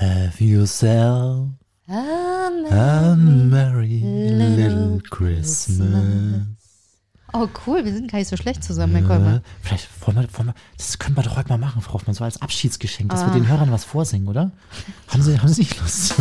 [0.00, 1.48] Have yourself
[1.90, 6.42] Ah, a merry little Christmas.
[7.32, 9.36] Oh, cool, wir sind gar nicht so schlecht zusammen, Herr Kolmer.
[9.36, 12.14] Äh, vielleicht wollen wir, wollen wir, das können wir doch heute mal machen, Frau Hoffmann,
[12.14, 13.34] so als Abschiedsgeschenk, dass wir Ah.
[13.34, 14.50] den Hörern was vorsingen, oder?
[15.08, 16.14] Haben Sie, haben Sie nicht Lust?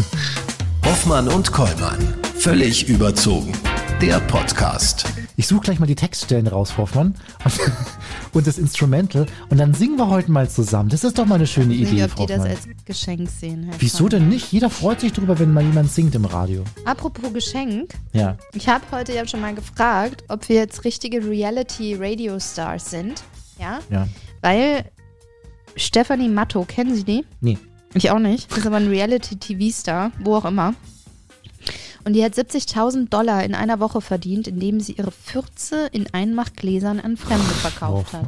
[0.86, 1.98] Hoffmann und Kollmann.
[2.40, 3.52] Völlig überzogen.
[4.02, 5.06] Der Podcast.
[5.38, 7.54] Ich suche gleich mal die Textstellen raus, Frau Hoffmann, und,
[8.34, 10.90] und das Instrumental, und dann singen wir heute mal zusammen.
[10.90, 12.58] Das ist doch mal eine schöne Ich Idee, nicht, ob Frau die das Hoffmann.
[12.58, 14.10] als Geschenk sehen, Herr Wieso Kolmer.
[14.12, 14.52] denn nicht?
[14.52, 16.64] Jeder freut sich drüber, wenn mal jemand singt im Radio.
[16.86, 18.38] Apropos Geschenk, Ja.
[18.54, 23.24] ich habe heute ja schon mal gefragt, ob wir jetzt richtige Reality-Radio-Stars sind.
[23.60, 23.80] Ja?
[23.90, 24.08] Ja.
[24.42, 24.86] Weil
[25.76, 27.26] Stephanie Matto, kennen Sie die?
[27.42, 27.58] Nee.
[27.96, 28.52] Ich auch nicht.
[28.52, 30.76] Das ist aber ein Reality-TV-Star, wo auch immer.
[32.08, 37.02] Und die hat 70.000 Dollar in einer Woche verdient, indem sie ihre Fürze in Einmachgläsern
[37.02, 38.26] an Fremde verkauft hat.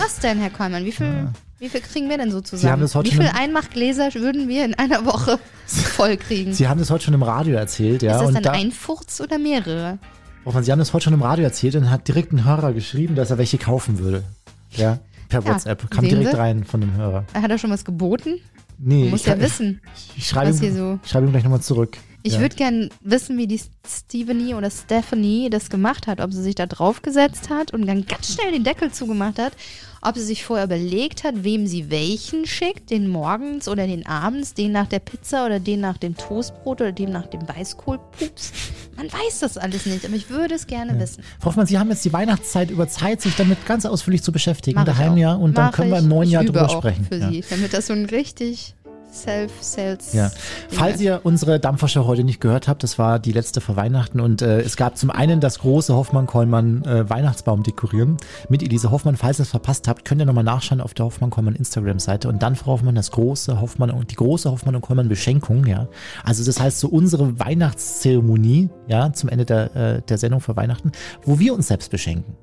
[0.00, 0.84] Was denn, Herr Kollmann?
[0.84, 1.28] Wie viel,
[1.60, 2.72] wie viel kriegen wir denn so zusammen?
[2.72, 6.52] haben das heute wie viel Einmachgläser würden wir in einer Woche voll kriegen?
[6.52, 8.14] Sie haben das heute schon im Radio erzählt, ja.
[8.14, 10.00] ist das und dann da, ein Furz oder mehrere?
[10.44, 13.14] Hoffmann, Sie haben das heute schon im Radio erzählt und hat direkt ein Hörer geschrieben,
[13.14, 14.24] dass er welche kaufen würde.
[14.72, 14.98] Ja.
[15.28, 15.88] Per Ja, WhatsApp.
[15.92, 16.36] Kam direkt Sie?
[16.36, 17.24] rein von dem Hörer.
[17.34, 18.40] Hat er schon was geboten?
[18.78, 19.80] Nee, ich, ja wissen.
[20.16, 21.98] Ich schreibe was ihm, hier so- ich schreibe ihm gleich nochmal zurück.
[22.26, 22.40] Ich ja.
[22.40, 26.22] würde gern wissen, wie die Stephanie oder Stephanie das gemacht hat.
[26.22, 29.52] Ob sie sich da draufgesetzt hat und dann ganz schnell den Deckel zugemacht hat.
[30.00, 32.88] Ob sie sich vorher überlegt hat, wem sie welchen schickt.
[32.88, 34.54] Den morgens oder den abends.
[34.54, 38.52] Den nach der Pizza oder den nach dem Toastbrot oder den nach dem Weißkohlpups.
[38.96, 41.22] Man weiß das alles nicht, aber ich würde es gerne wissen.
[41.40, 44.76] Frau Hoffmann, Sie haben jetzt die Weihnachtszeit über Zeit, sich damit ganz ausführlich zu beschäftigen.
[44.76, 45.34] Mach daheim ja.
[45.34, 47.04] Und dann Mach können wir im neuen Jahr übe drüber sprechen.
[47.04, 47.28] Für ja.
[47.28, 48.74] sie, damit das so ein richtig
[49.14, 50.12] Self-Sales.
[50.12, 50.30] Ja.
[50.68, 54.42] Falls ihr unsere Dampfershow heute nicht gehört habt, das war die letzte vor Weihnachten und
[54.42, 58.16] äh, es gab zum einen das große Hoffmann-Kollmann äh, Weihnachtsbaum dekorieren
[58.48, 59.16] mit Elise Hoffmann.
[59.16, 62.56] Falls ihr es verpasst habt, könnt ihr nochmal nachschauen auf der Hoffmann-Kollmann Instagram-Seite und dann,
[62.56, 65.88] Frau Hoffmann, das große Hoffmann und die große Hoffmann und Kollmann Beschenkung, ja.
[66.24, 70.92] Also das heißt so unsere Weihnachtszeremonie, ja, zum Ende der, äh, der Sendung für Weihnachten,
[71.24, 72.34] wo wir uns selbst beschenken.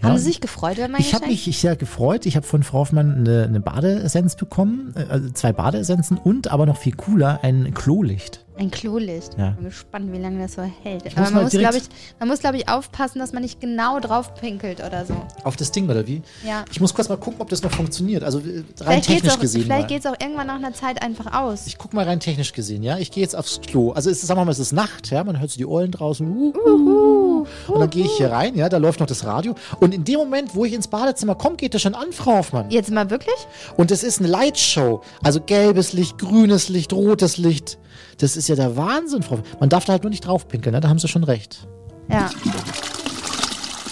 [0.00, 2.26] Ja, Haben Sie sich gefreut über mein ich habe mich sehr gefreut.
[2.26, 6.66] Ich habe von Frau Hoffmann eine, eine Badeessenz bekommen, äh, also zwei Badeessenzen und aber
[6.66, 8.41] noch viel cooler ein Klolicht.
[8.58, 9.30] Ein Klolicht.
[9.38, 9.50] Ja.
[9.50, 11.04] Bin gespannt, wie lange das so hält.
[11.04, 11.84] muss Aber man muss, glaube ich,
[12.18, 15.14] man muss, glaube ich, aufpassen, dass man nicht genau drauf pinkelt oder so.
[15.44, 16.22] Auf das Ding oder wie?
[16.46, 16.64] Ja.
[16.70, 18.22] Ich muss kurz mal gucken, ob das noch funktioniert.
[18.22, 19.62] Also äh, rein Vielleicht technisch auch, gesehen.
[19.62, 19.88] vielleicht mal.
[19.88, 21.66] geht's auch irgendwann nach einer Zeit einfach aus.
[21.66, 22.98] Ich guck mal rein technisch gesehen, ja.
[22.98, 23.92] Ich gehe jetzt aufs Klo.
[23.92, 25.24] Also es ist, sagen wir mal, es ist Nacht, ja.
[25.24, 26.26] Man hört so die Eulen draußen.
[26.26, 28.68] Uh, uh, und dann gehe ich hier rein, ja.
[28.68, 29.54] Da läuft noch das Radio.
[29.80, 32.70] Und in dem Moment, wo ich ins Badezimmer komme, geht das schon an, Frau Hoffmann.
[32.70, 33.34] Jetzt mal wirklich?
[33.76, 35.02] Und es ist eine Lightshow.
[35.22, 37.78] Also gelbes Licht, grünes Licht, rotes Licht.
[38.18, 39.40] Das ist ja der Wahnsinn, Frau.
[39.60, 40.80] Man darf da halt nur nicht drauf pinkeln, ne?
[40.80, 41.66] Da haben Sie schon recht.
[42.08, 42.30] Ja.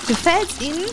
[0.07, 0.85] Gefällt's Ihnen?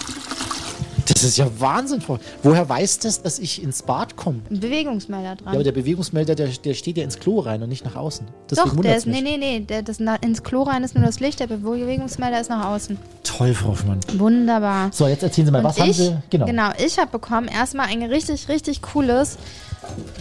[1.08, 2.20] Das ist ja Wahnsinn, Frau.
[2.44, 4.42] Woher weiß das, dass ich ins Bad komme?
[4.50, 5.46] Ein Bewegungsmelder dran.
[5.48, 8.28] Ja, aber der Bewegungsmelder, der, der steht ja ins Klo rein und nicht nach außen.
[8.50, 9.24] Deswegen Doch, der ist, nee, mich.
[9.24, 12.50] nee, nee, der, das na, ins Klo rein ist nur das Licht, der Bewegungsmelder ist
[12.50, 12.98] nach außen.
[13.24, 14.00] Toll, Frau Hoffmann.
[14.18, 14.90] Wunderbar.
[14.92, 16.16] So, jetzt erzählen Sie mal, Und was haben ich, Sie?
[16.30, 16.46] Genau.
[16.46, 19.38] genau, ich habe bekommen erstmal ein richtig, richtig cooles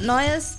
[0.05, 0.59] neues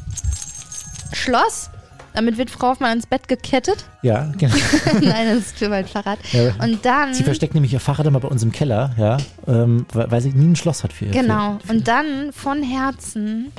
[1.13, 1.69] Schloss.
[2.17, 3.85] Damit wird Frau Hoffmann ins Bett gekettet.
[4.01, 4.55] Ja, genau.
[4.93, 6.17] Nein, das ist für mein Fahrrad.
[6.31, 6.51] Ja.
[6.63, 10.19] Und dann, Sie versteckt nämlich ihr Fahrrad immer bei uns im Keller, ja, ähm, weil,
[10.19, 11.11] sie nie ein Schloss hat für ihr.
[11.11, 13.51] genau, Für, und dann von Herzen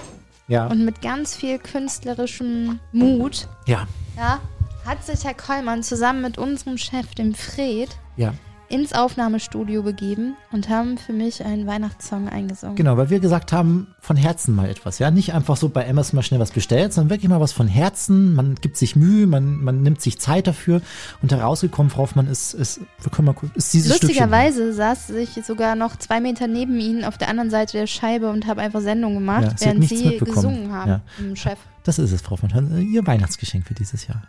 [0.49, 3.87] ja, und mit ganz viel künstlerischem Mut, ja,
[4.17, 4.41] ja,
[4.85, 8.35] hat sich Herr Kollmann zusammen mit unserem Chef, dem Fred, ja.
[8.69, 12.77] Ins Aufnahmestudio begeben und haben für mich einen Weihnachtssong eingesungen.
[12.77, 15.11] Genau, weil wir gesagt haben, von Herzen mal etwas, ja.
[15.11, 18.35] Nicht einfach so bei Amazon mal schnell was bestellt, sondern wirklich mal was von Herzen.
[18.35, 20.83] Man gibt sich Mühe, man, man nimmt sich Zeit dafür.
[21.23, 25.75] Und herausgekommen, Frau Hoffmann, ist, ist, wir können mal ist dieses Lustigerweise saß ich sogar
[25.75, 29.15] noch zwei Meter neben ihnen auf der anderen Seite der Scheibe und habe einfach Sendung
[29.15, 31.01] gemacht, Ja, sie während sie gesungen haben, Ja.
[31.19, 31.59] im Chef.
[31.85, 32.87] Das ist es, Frau Hoffmann.
[32.93, 34.23] Ihr Weihnachtsgeschenk für dieses Jahr.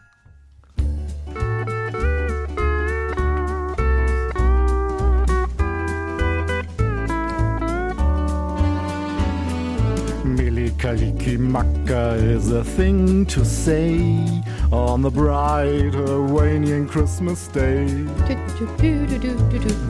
[10.81, 13.99] Maka is a thing to say
[14.71, 17.85] on the bright Hawaiian Christmas day.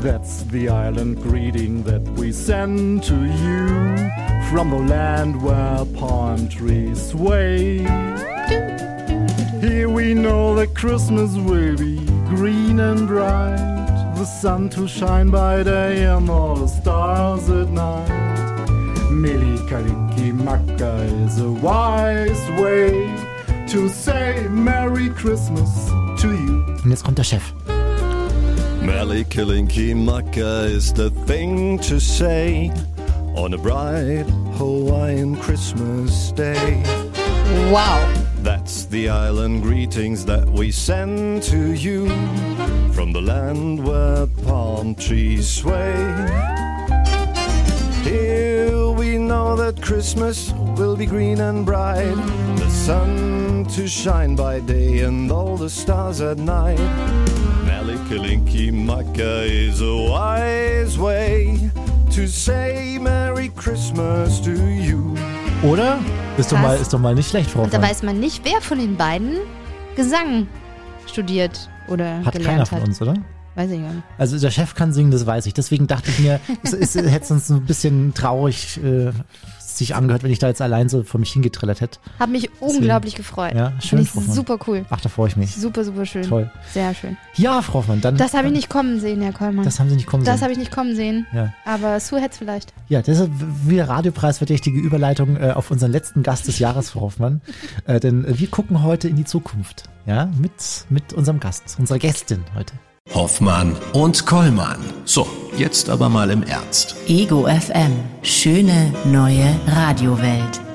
[0.02, 3.68] That's the island greeting that we send to you
[4.50, 7.78] from the land where palm trees sway.
[9.62, 13.58] Here we know that Christmas will be green and bright,
[14.16, 18.29] the sun to shine by day and all the stars at night.
[19.10, 22.92] Mili Kaliki Maka is a wise way
[23.68, 25.70] to say Merry Christmas
[26.22, 26.64] to you.
[26.84, 27.54] Und jetzt kommt der Chef.
[28.82, 32.72] Meli Kilinki Maka is the thing to say
[33.36, 34.26] on a bright
[34.58, 36.84] Hawaiian Christmas day.
[37.72, 38.08] Wow.
[38.44, 42.08] That's the island greetings that we send to you
[42.94, 45.96] from the land where palm trees sway.
[48.04, 48.79] Here we
[49.30, 52.16] know that Christmas will be green and bright,
[52.58, 56.80] the sun to shine by day and all the stars at night.
[57.64, 61.70] Malikalinki Maka is a wise way
[62.10, 65.16] to say Merry Christmas to you.
[65.64, 66.00] Oder?
[66.40, 68.62] Ist doch, mal, ist doch mal nicht schlecht, Frau Und da weiß man nicht, wer
[68.62, 69.38] von den beiden
[69.96, 70.48] Gesang
[71.06, 72.88] studiert oder Hat keiner gelernt von hat.
[72.88, 73.14] uns, oder?
[73.56, 74.04] Weiß ich gar nicht.
[74.18, 75.54] Also der Chef kann singen, das weiß ich.
[75.54, 79.12] Deswegen dachte ich mir, es, es hätte uns ein bisschen traurig äh,
[79.60, 82.00] sich angehört, wenn ich da jetzt allein so vor mich hingetrillert hätte.
[82.20, 83.54] Hab mich unglaublich gefreut.
[83.56, 84.86] Ja, schön, Frau super cool.
[84.90, 85.56] Ach, da freue ich mich.
[85.56, 86.24] Super, super schön.
[86.24, 86.52] Toll.
[86.74, 87.18] Sehr schön.
[87.36, 88.18] Ja, Frau Hoffmann, dann.
[88.18, 89.66] Das habe ich nicht kommen sehen, Herr Kollmann.
[89.66, 90.42] Das haben Sie nicht kommen Das sehen.
[90.44, 91.26] habe ich nicht kommen sehen.
[91.34, 91.54] Ja.
[91.66, 92.74] Aber Sue hätte es vielleicht.
[92.88, 93.30] Ja, das ist
[93.68, 97.42] wieder Radiopreisverdächtige Überleitung äh, auf unseren letzten Gast des Jahres, Frau Hoffmann.
[97.86, 99.84] Äh, denn wir gucken heute in die Zukunft.
[100.06, 100.52] Ja, mit,
[100.90, 102.74] mit unserem Gast, unserer Gästin heute.
[103.14, 104.80] Hoffmann und Kollmann.
[105.06, 105.28] So,
[105.58, 106.96] jetzt aber mal im Ernst.
[107.08, 107.92] Ego FM.
[108.22, 110.69] Schöne neue Radiowelt.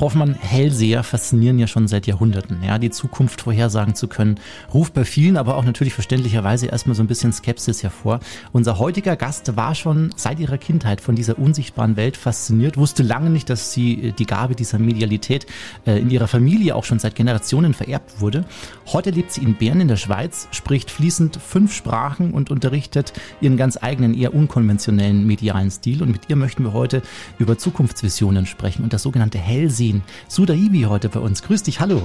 [0.00, 2.62] Hoffmann, Hellseher faszinieren ja schon seit Jahrhunderten.
[2.62, 4.38] Ja, die Zukunft vorhersagen zu können,
[4.72, 8.20] ruft bei vielen, aber auch natürlich verständlicherweise erstmal so ein bisschen Skepsis hervor.
[8.52, 13.30] Unser heutiger Gast war schon seit ihrer Kindheit von dieser unsichtbaren Welt fasziniert, wusste lange
[13.30, 15.46] nicht, dass sie äh, die Gabe dieser Medialität
[15.86, 18.44] äh, in ihrer Familie auch schon seit Generationen vererbt wurde.
[18.86, 23.56] Heute lebt sie in Bern in der Schweiz, spricht fließend fünf Sprachen und unterrichtet ihren
[23.56, 26.02] ganz eigenen, eher unkonventionellen medialen Stil.
[26.02, 27.02] Und mit ihr möchten wir heute
[27.38, 29.38] über Zukunftsvisionen sprechen und das sogenannte
[29.86, 30.02] Hellsehen.
[30.28, 31.42] Sudaibi heute bei uns.
[31.42, 32.02] Grüß dich, hallo.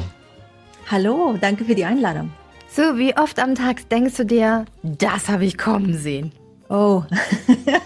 [0.89, 2.31] Hallo, danke für die Einladung.
[2.69, 6.31] So, wie oft am Tag denkst du dir, das habe ich kommen sehen?
[6.69, 7.03] Oh,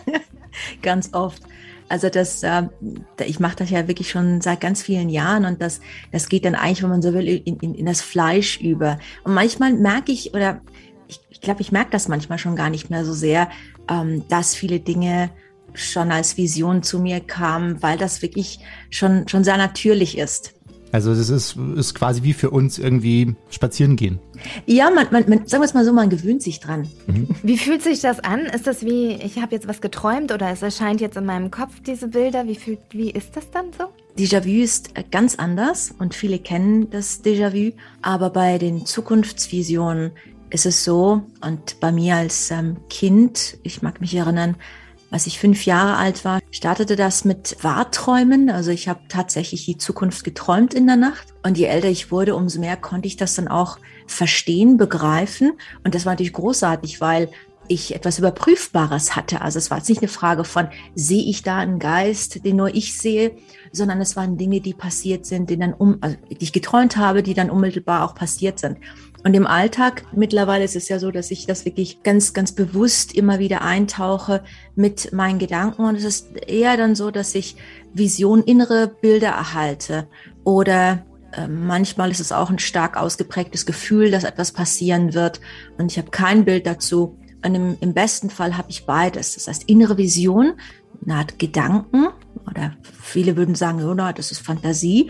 [0.81, 1.42] ganz oft.
[1.88, 2.63] Also das, äh,
[3.25, 5.81] ich mache das ja wirklich schon seit ganz vielen Jahren und das,
[6.12, 9.00] das geht dann eigentlich, wenn man so will, in, in, in das Fleisch über.
[9.24, 10.62] Und manchmal merke ich, oder
[11.07, 13.50] ich, ich glaube, ich merke das manchmal schon gar nicht mehr so sehr,
[13.88, 15.30] ähm, dass viele Dinge
[15.75, 20.54] schon als Vision zu mir kamen, weil das wirklich schon, schon sehr natürlich ist.
[20.92, 24.19] Also das ist, ist quasi wie für uns irgendwie spazieren gehen.
[24.66, 26.88] Ja, man, man, man, sagen wir es mal so, man gewöhnt sich dran.
[27.44, 28.45] Wie fühlt sich das an?
[28.45, 31.81] Ist das wie, ich habe jetzt was geträumt oder es erscheint jetzt in meinem Kopf
[31.86, 32.48] diese Bilder?
[32.48, 33.89] Wie, fühlt, wie ist das dann so?
[34.18, 40.12] Déjà-vu ist äh, ganz anders und viele kennen das Déjà-vu, aber bei den Zukunftsvisionen
[40.50, 44.56] ist es so, und bei mir als ähm, Kind, ich mag mich erinnern,
[45.15, 48.50] als ich fünf Jahre alt war, startete das mit Wahrträumen.
[48.50, 51.33] Also ich habe tatsächlich die Zukunft geträumt in der Nacht.
[51.41, 53.77] Und je älter ich wurde, umso mehr konnte ich das dann auch
[54.07, 55.53] verstehen, begreifen.
[55.85, 57.29] Und das war natürlich großartig, weil
[57.69, 59.39] ich etwas Überprüfbares hatte.
[59.39, 62.75] Also es war jetzt nicht eine Frage von, sehe ich da einen Geist, den nur
[62.75, 63.38] ich sehe,
[63.71, 67.23] sondern es waren Dinge, die passiert sind, die, dann um, also die ich geträumt habe,
[67.23, 68.79] die dann unmittelbar auch passiert sind.
[69.25, 73.12] Und im Alltag mittlerweile ist es ja so, dass ich das wirklich ganz, ganz bewusst
[73.16, 74.44] immer wieder eintauche
[74.75, 75.83] mit meinen Gedanken.
[75.86, 77.56] Und es ist eher dann so, dass ich
[77.92, 80.07] Vision, innere Bilder erhalte.
[80.44, 85.42] Oder äh, manchmal ist es auch ein stark ausgeprägtes Gefühl, dass etwas passieren wird.
[85.80, 87.18] Und ich habe kein Bild dazu.
[87.44, 89.33] Und im, im besten Fall habe ich beides.
[89.33, 90.54] Das heißt, innere Vision,
[91.04, 92.10] eine Art Gedanken.
[92.48, 95.10] Oder viele würden sagen, oh, das ist Fantasie.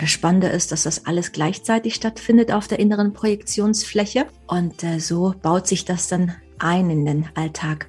[0.00, 4.24] Aber das Spannende ist, dass das alles gleichzeitig stattfindet auf der inneren Projektionsfläche.
[4.46, 7.86] Und äh, so baut sich das dann ein in den Alltag.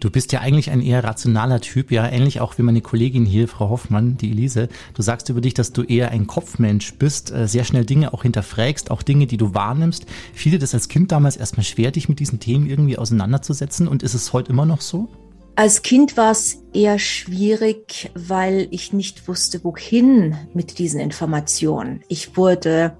[0.00, 3.46] Du bist ja eigentlich ein eher rationaler Typ, ja, ähnlich auch wie meine Kollegin hier,
[3.46, 4.70] Frau Hoffmann, die Elise.
[4.94, 8.22] Du sagst über dich, dass du eher ein Kopfmensch bist, äh, sehr schnell Dinge auch
[8.22, 10.06] hinterfragst, auch Dinge, die du wahrnimmst.
[10.32, 14.02] Fiel dir das als Kind damals erstmal schwer, dich mit diesen Themen irgendwie auseinanderzusetzen und
[14.02, 15.10] ist es heute immer noch so?
[15.56, 22.02] Als Kind war es eher schwierig, weil ich nicht wusste, wohin mit diesen Informationen.
[22.08, 22.96] Ich wurde,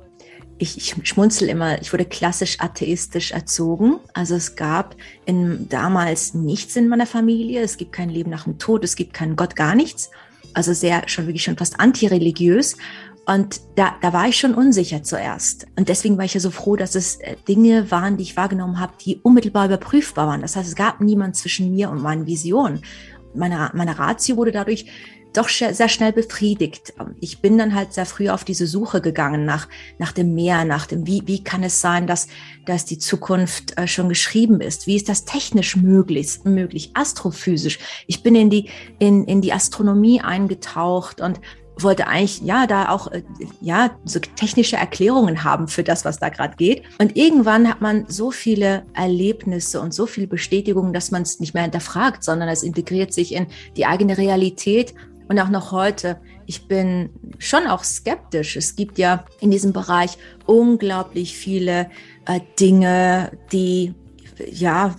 [0.59, 3.99] ich, ich schmunzel immer, ich wurde klassisch atheistisch erzogen.
[4.13, 4.95] Also es gab
[5.27, 7.61] in, damals nichts in meiner Familie.
[7.61, 10.13] Es gibt kein Leben nach dem Tod, es gibt keinen Gott, gar nichts.
[10.53, 12.77] Also sehr, schon wirklich schon fast antireligiös.
[13.27, 15.67] Und da, da war ich schon unsicher zuerst.
[15.77, 18.79] Und deswegen war ich ja so froh, dass es äh, Dinge waren, die ich wahrgenommen
[18.79, 20.43] habe, die unmittelbar überprüfbar waren.
[20.43, 22.83] Das heißt, es gab niemand zwischen mir und meinen Visionen.
[23.35, 24.87] Meine, meine Ratio wurde dadurch
[25.35, 26.95] doch sehr schnell befriedigt.
[27.21, 30.87] Ich bin dann halt sehr früh auf diese Suche gegangen nach, nach dem Meer, nach
[30.87, 32.29] dem, wie, wie kann es sein, dass,
[32.67, 34.87] dass die Zukunft äh, schon geschrieben ist?
[34.87, 37.81] Wie ist das technisch möglich, möglich, astrophysisch?
[38.07, 41.41] Ich bin in die, in, in die Astronomie eingetaucht und
[41.79, 43.23] wollte eigentlich ja da auch äh,
[43.61, 46.83] ja so technische Erklärungen haben für das, was da gerade geht.
[46.99, 51.55] Und irgendwann hat man so viele Erlebnisse und so viel Bestätigung, dass man es nicht
[51.55, 54.95] mehr hinterfragt, sondern es integriert sich in die eigene Realität.
[55.29, 58.57] Und auch noch heute ich bin schon auch skeptisch.
[58.57, 61.91] Es gibt ja in diesem Bereich unglaublich viele
[62.27, 63.95] äh, Dinge, die
[64.51, 64.95] ja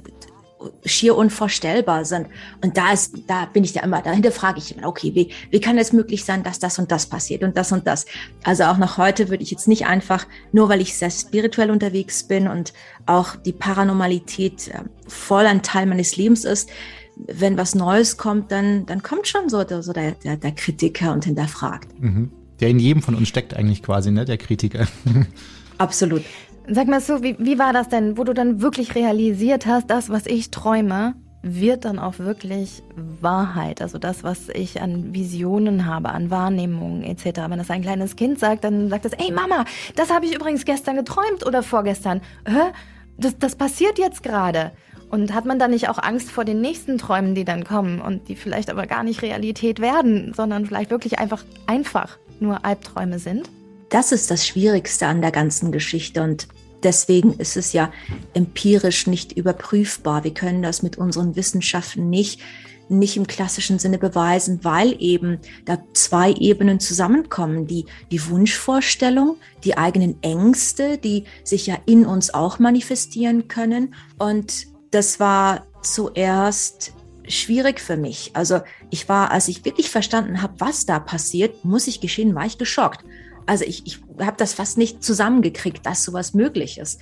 [0.86, 2.27] schier unvorstellbar sind.
[2.63, 5.60] Und da ist, da bin ich ja immer, dahinter frage ich immer, okay, wie, wie
[5.60, 8.05] kann es möglich sein, dass das und das passiert und das und das?
[8.43, 12.24] Also auch noch heute würde ich jetzt nicht einfach, nur weil ich sehr spirituell unterwegs
[12.24, 12.74] bin und
[13.05, 16.69] auch die Paranormalität äh, voll ein Teil meines Lebens ist,
[17.15, 21.25] wenn was Neues kommt, dann, dann kommt schon so, so der, der, der Kritiker und
[21.25, 21.88] hinterfragt.
[22.00, 22.31] Mhm.
[22.60, 24.88] Der in jedem von uns steckt eigentlich quasi, ne, der Kritiker.
[25.77, 26.24] Absolut.
[26.67, 30.10] Sag mal so, wie, wie war das denn, wo du dann wirklich realisiert hast, das,
[30.10, 33.81] was ich träume, wird dann auch wirklich Wahrheit.
[33.81, 37.41] Also das, was ich an Visionen habe, an Wahrnehmungen etc.
[37.48, 40.65] Wenn das ein kleines Kind sagt, dann sagt es, ey Mama, das habe ich übrigens
[40.65, 42.22] gestern geträumt oder vorgestern.
[42.48, 42.72] Hä?
[43.17, 44.72] Das, das passiert jetzt gerade.
[45.12, 48.27] Und hat man dann nicht auch Angst vor den nächsten Träumen, die dann kommen und
[48.27, 53.50] die vielleicht aber gar nicht Realität werden, sondern vielleicht wirklich einfach einfach nur Albträume sind?
[53.89, 56.48] Das ist das Schwierigste an der ganzen Geschichte und
[56.86, 57.92] deswegen ist es ja
[58.34, 60.24] empirisch nicht überprüfbar.
[60.24, 62.42] Wir können das mit unseren Wissenschaften nicht
[62.88, 67.65] nicht im klassischen Sinne beweisen, weil eben da zwei Ebenen zusammenkommen.
[67.65, 73.96] Die, die Wunschvorstellung, die eigenen Ängste, die sich ja in uns auch manifestieren können.
[74.20, 76.94] Und das war zuerst
[77.27, 78.32] schwierig für mich.
[78.34, 78.62] Also
[78.92, 82.60] ich war, als ich wirklich verstanden habe, was da passiert, muss ich geschehen, war ich
[82.60, 83.04] geschockt.
[83.46, 87.00] Also ich, ich habe das fast nicht zusammengekriegt, dass sowas möglich ist.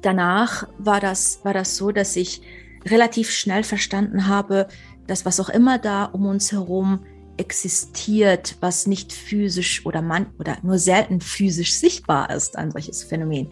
[0.00, 2.42] Danach war das, war das so, dass ich
[2.84, 4.68] relativ schnell verstanden habe,
[5.06, 7.00] dass was auch immer da um uns herum
[7.36, 13.48] existiert, was nicht physisch oder man oder nur selten physisch sichtbar ist, ein solches Phänomen,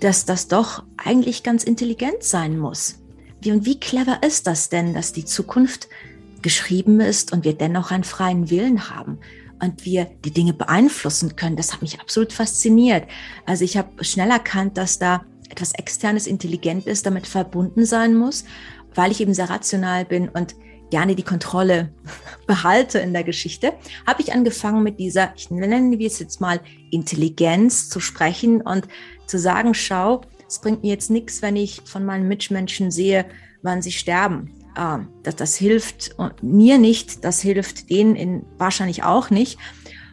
[0.00, 2.96] dass das doch eigentlich ganz intelligent sein muss.
[3.40, 5.88] Wie und wie clever ist das denn, dass die Zukunft
[6.42, 9.18] geschrieben ist und wir dennoch einen freien Willen haben
[9.60, 11.56] und wir die Dinge beeinflussen können.
[11.56, 13.04] Das hat mich absolut fasziniert.
[13.46, 18.44] Also ich habe schnell erkannt, dass da etwas externes intelligent ist, damit verbunden sein muss,
[18.94, 20.54] weil ich eben sehr rational bin und
[20.90, 21.92] gerne die Kontrolle
[22.46, 23.72] behalte in der Geschichte,
[24.06, 28.88] habe ich angefangen mit dieser, ich nenne es jetzt mal Intelligenz zu sprechen und
[29.26, 33.26] zu sagen, schau, es bringt mir jetzt nichts, wenn ich von meinen Mitmenschen sehe,
[33.62, 39.30] wann sie sterben äh, das, das hilft mir nicht, das hilft denen in, wahrscheinlich auch
[39.30, 39.58] nicht.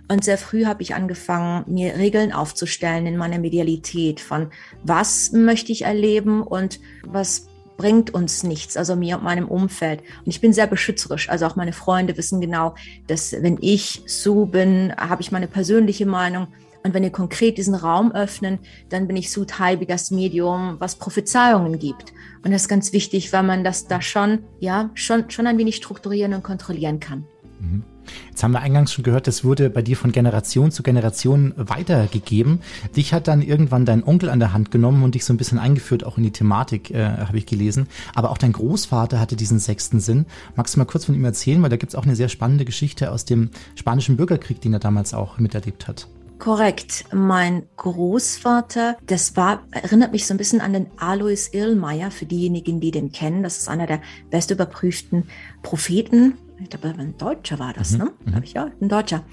[0.10, 4.52] Und sehr früh habe ich angefangen, mir Regeln aufzustellen in meiner Medialität von
[4.84, 10.02] was möchte ich erleben und was bringt uns nichts, also mir und meinem Umfeld.
[10.02, 11.30] Und ich bin sehr beschützerisch.
[11.30, 16.06] Also auch meine Freunde wissen genau, dass wenn ich so bin, habe ich meine persönliche
[16.06, 16.48] Meinung.
[16.84, 18.60] Und wenn wir konkret diesen Raum öffnen,
[18.90, 22.14] dann bin ich so wie das Medium, was Prophezeiungen gibt.
[22.48, 25.75] Und das ist ganz wichtig, weil man das da schon, ja, schon, schon ein wenig
[25.75, 27.25] strukturieren und kontrollieren kann.
[27.60, 27.84] Mhm.
[28.30, 32.62] Jetzt haben wir eingangs schon gehört, das wurde bei dir von Generation zu Generation weitergegeben.
[32.96, 35.60] Dich hat dann irgendwann dein Onkel an der Hand genommen und dich so ein bisschen
[35.60, 37.88] eingeführt, auch in die Thematik, äh, habe ich gelesen.
[38.16, 40.25] Aber auch dein Großvater hatte diesen sechsten Sinn.
[40.56, 41.62] Magst du mal kurz von ihm erzählen?
[41.62, 44.80] Weil da gibt es auch eine sehr spannende Geschichte aus dem spanischen Bürgerkrieg, den er
[44.80, 46.08] damals auch miterlebt hat.
[46.39, 47.06] Korrekt.
[47.12, 52.79] Mein Großvater, das war, erinnert mich so ein bisschen an den Alois Irlmeier, für diejenigen,
[52.79, 53.44] die den kennen.
[53.44, 55.25] Das ist einer der bestüberprüften
[55.63, 56.38] Propheten.
[56.62, 57.98] Ich glaube, ein Deutscher war das, mhm.
[57.98, 58.06] ne?
[58.06, 58.29] Mhm.
[58.32, 59.24] Glaube ich, ja, ein Deutscher.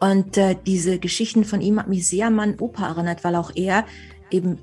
[0.00, 3.52] Und äh, diese Geschichten von ihm hat mich sehr an meinen Opa erinnert, weil auch
[3.54, 3.84] er
[4.30, 4.58] eben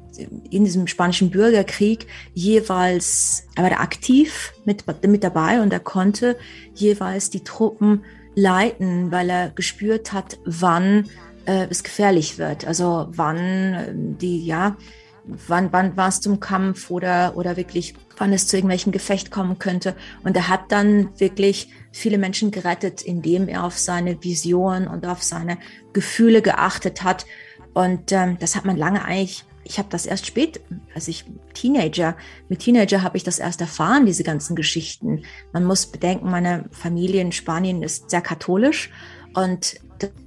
[0.50, 6.38] in diesem spanischen Bürgerkrieg jeweils, er war da aktiv mit, mit dabei und er konnte
[6.74, 8.04] jeweils die Truppen
[8.36, 11.06] leiten, weil er gespürt hat, wann
[11.50, 12.66] äh, es gefährlich wird.
[12.68, 13.38] Also wann
[13.74, 14.78] äh, die, ja,
[15.26, 19.58] wann, wann war es zum Kampf oder, oder wirklich, wann es zu irgendwelchen Gefecht kommen
[19.58, 19.96] könnte.
[20.24, 25.24] Und er hat dann wirklich viele Menschen gerettet, indem er auf seine Vision und auf
[25.24, 25.58] seine
[25.94, 27.26] Gefühle geachtet hat.
[27.74, 30.62] Und ähm, das hat man lange eigentlich ich habe das erst spät,
[30.96, 35.22] als ich Teenager, mit Teenager habe ich das erst erfahren, diese ganzen Geschichten.
[35.54, 38.90] Man muss bedenken, meine Familie in Spanien ist sehr katholisch
[39.36, 39.80] und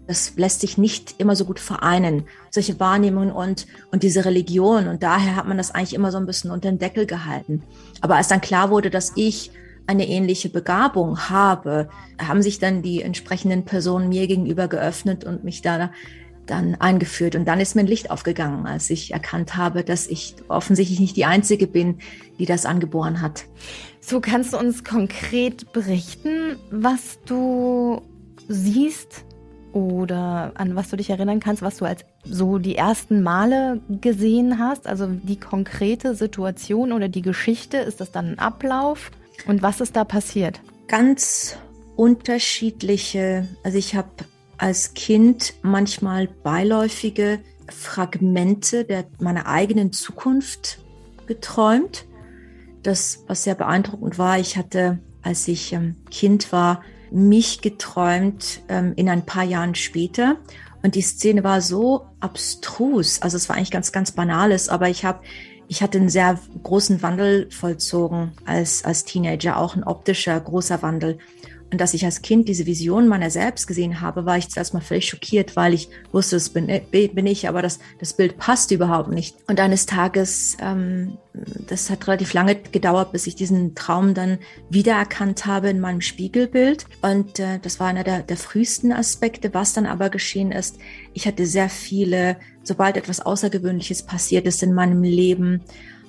[0.06, 4.88] das lässt sich nicht immer so gut vereinen, solche Wahrnehmungen und, und diese Religion.
[4.88, 7.62] Und daher hat man das eigentlich immer so ein bisschen unter den Deckel gehalten.
[8.00, 9.50] Aber als dann klar wurde, dass ich
[9.86, 11.88] eine ähnliche Begabung habe,
[12.20, 15.90] haben sich dann die entsprechenden Personen mir gegenüber geöffnet und mich da
[16.46, 17.36] dann eingeführt.
[17.36, 21.16] Und dann ist mir ein Licht aufgegangen, als ich erkannt habe, dass ich offensichtlich nicht
[21.16, 21.98] die Einzige bin,
[22.38, 23.44] die das angeboren hat.
[24.00, 28.02] So kannst du uns konkret berichten, was du
[28.48, 29.24] siehst
[29.72, 34.58] oder an was du dich erinnern kannst, was du als so die ersten Male gesehen
[34.58, 34.86] hast?
[34.86, 39.10] Also die konkrete Situation oder die Geschichte, ist das dann ein Ablauf?
[39.46, 40.60] Und was ist da passiert?
[40.88, 41.56] Ganz
[41.96, 44.08] unterschiedliche, also ich habe
[44.58, 50.78] als Kind manchmal beiläufige Fragmente der, meiner eigenen Zukunft
[51.26, 52.04] geträumt.
[52.82, 58.92] Das, was sehr beeindruckend war, ich hatte, als ich ähm, Kind war, mich geträumt ähm,
[58.96, 60.36] in ein paar Jahren später.
[60.82, 63.22] Und die Szene war so abstrus.
[63.22, 65.20] Also es war eigentlich ganz, ganz banales, aber ich habe
[65.68, 71.16] ich hatte einen sehr großen Wandel vollzogen als, als Teenager, auch ein optischer großer Wandel.
[71.72, 74.80] Und dass ich als Kind diese Vision meiner selbst gesehen habe, war ich zuerst mal
[74.80, 79.08] völlig schockiert, weil ich wusste, das bin, bin ich, aber das, das Bild passt überhaupt
[79.08, 79.36] nicht.
[79.48, 81.16] Und eines Tages, ähm,
[81.66, 84.38] das hat relativ lange gedauert, bis ich diesen Traum dann
[84.68, 86.84] wiedererkannt habe in meinem Spiegelbild.
[87.00, 89.54] Und äh, das war einer der, der frühesten Aspekte.
[89.54, 90.76] Was dann aber geschehen ist,
[91.14, 95.62] ich hatte sehr viele, sobald etwas Außergewöhnliches passiert ist in meinem Leben,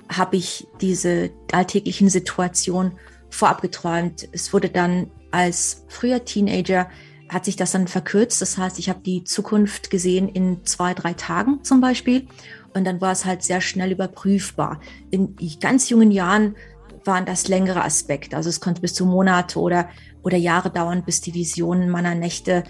[0.10, 2.92] habe ich diese alltäglichen Situationen
[3.30, 4.28] vorab geträumt.
[4.34, 6.88] Es wurde dann als früher Teenager
[7.28, 8.42] hat sich das dann verkürzt.
[8.42, 12.28] Das heißt, ich habe die Zukunft gesehen in zwei, drei Tagen zum Beispiel.
[12.76, 14.80] Und dann war es halt sehr schnell überprüfbar.
[15.10, 16.56] In ganz jungen Jahren
[17.04, 18.38] waren das längere Aspekte.
[18.38, 19.90] Also es konnte bis zu Monate oder,
[20.22, 22.64] oder Jahre dauern, bis die Visionen meiner Nächte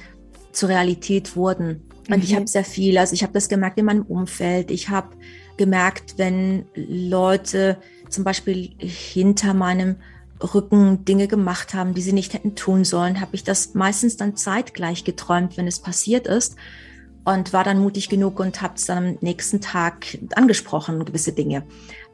[0.53, 1.89] zur Realität wurden.
[2.09, 2.23] Und mhm.
[2.23, 4.71] ich habe sehr viel, also ich habe das gemerkt in meinem Umfeld.
[4.71, 5.09] Ich habe
[5.57, 7.77] gemerkt, wenn Leute
[8.09, 9.97] zum Beispiel hinter meinem
[10.41, 14.35] Rücken Dinge gemacht haben, die sie nicht hätten tun sollen, habe ich das meistens dann
[14.35, 16.55] zeitgleich geträumt, wenn es passiert ist
[17.23, 21.63] und war dann mutig genug und habe es dann am nächsten Tag angesprochen, gewisse Dinge.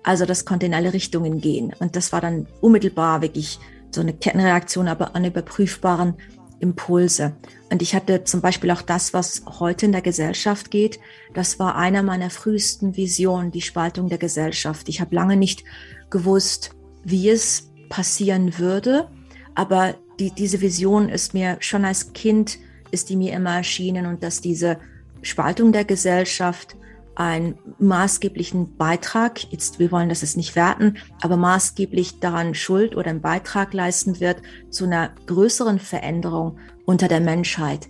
[0.04, 3.60] Also das konnte in alle Richtungen gehen und das war dann unmittelbar wirklich
[3.92, 6.16] so eine Kettenreaktion, aber an überprüfbaren
[6.60, 7.34] Impulse.
[7.72, 11.00] Und ich hatte zum Beispiel auch das, was heute in der Gesellschaft geht.
[11.34, 14.90] Das war einer meiner frühesten Visionen, die Spaltung der Gesellschaft.
[14.90, 15.64] Ich habe lange nicht
[16.10, 16.72] gewusst,
[17.04, 19.10] wie es passieren würde.
[19.56, 22.60] Aber die, diese Vision ist mir schon als Kind,
[22.92, 24.78] ist die mir immer erschienen und dass diese
[25.22, 26.76] Spaltung der Gesellschaft
[27.16, 33.10] einen maßgeblichen Beitrag, jetzt wir wollen das jetzt nicht werten, aber maßgeblich daran Schuld oder
[33.10, 37.90] einen Beitrag leisten wird zu einer größeren Veränderung unter der Menschheit.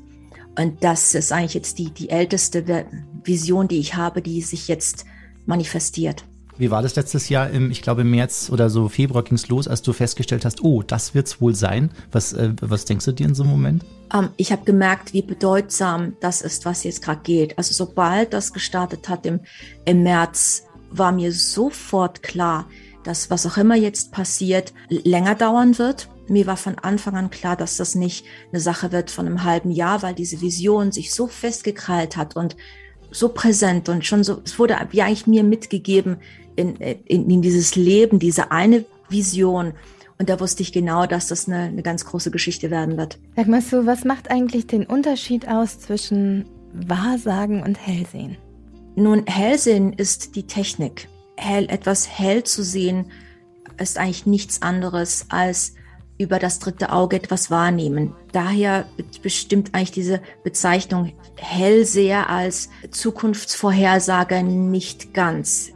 [0.58, 2.86] Und das ist eigentlich jetzt die, die älteste
[3.23, 5.06] Vision, die ich habe, die sich jetzt
[5.45, 6.26] manifestiert.
[6.60, 7.50] Wie war das letztes Jahr?
[7.50, 10.62] Im, ich glaube, im März oder so Februar ging es los, als du festgestellt hast,
[10.62, 11.89] oh, das wird es wohl sein.
[12.12, 13.86] Was, äh, was denkst du dir in so einem Moment?
[14.13, 17.58] Um, ähm, ich habe gemerkt, wie bedeutsam das ist, was jetzt gerade geht.
[17.58, 19.39] Also sobald das gestartet hat im,
[19.86, 22.67] im März, war mir sofort klar,
[23.06, 26.10] dass was auch immer jetzt passiert, länger dauern wird.
[26.28, 29.72] Mir war von Anfang an klar, dass das nicht eine Sache wird von einem halben
[29.72, 32.58] Jahr, weil diese Vision sich so festgekrallt hat und
[33.12, 36.17] so präsent und schon so, es wurde ja eigentlich mir mitgegeben,
[36.60, 39.74] in, in, in dieses Leben, diese eine Vision.
[40.17, 43.17] Und da wusste ich genau, dass das eine, eine ganz große Geschichte werden wird.
[43.36, 48.38] Sag mal so, was macht eigentlich den Unterschied aus zwischen Wahrsagen und Hellsehen?
[48.95, 51.08] Nun, Hellsehen ist die Technik.
[51.38, 53.06] Hell, etwas hell zu sehen
[53.80, 55.74] ist eigentlich nichts anderes als
[56.17, 58.13] über das dritte Auge etwas wahrnehmen.
[58.34, 58.86] Daher
[59.24, 65.72] bestimmt eigentlich diese Bezeichnung Hellseher als Zukunftsvorhersager nicht ganz.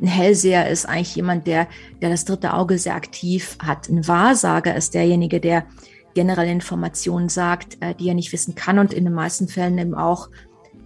[0.00, 1.68] Ein Hellseher ist eigentlich jemand, der,
[2.00, 3.88] der das dritte Auge sehr aktiv hat.
[3.88, 5.66] Ein Wahrsager ist derjenige, der
[6.14, 9.94] generelle Informationen sagt, äh, die er nicht wissen kann und in den meisten Fällen eben
[9.94, 10.28] auch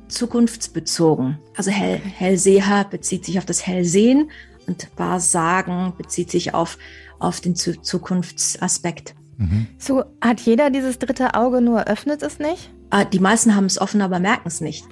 [0.09, 1.39] zukunftsbezogen.
[1.57, 4.31] Also Hell, Hellseher bezieht sich auf das Hellsehen
[4.67, 6.79] und Wahrsagen bezieht sich auf,
[7.19, 9.15] auf den Zukunftsaspekt.
[9.39, 9.67] Mhm.
[9.79, 12.71] So hat jeder dieses dritte Auge, nur öffnet es nicht?
[12.91, 14.87] Ah, die meisten haben es offen, aber merken es nicht.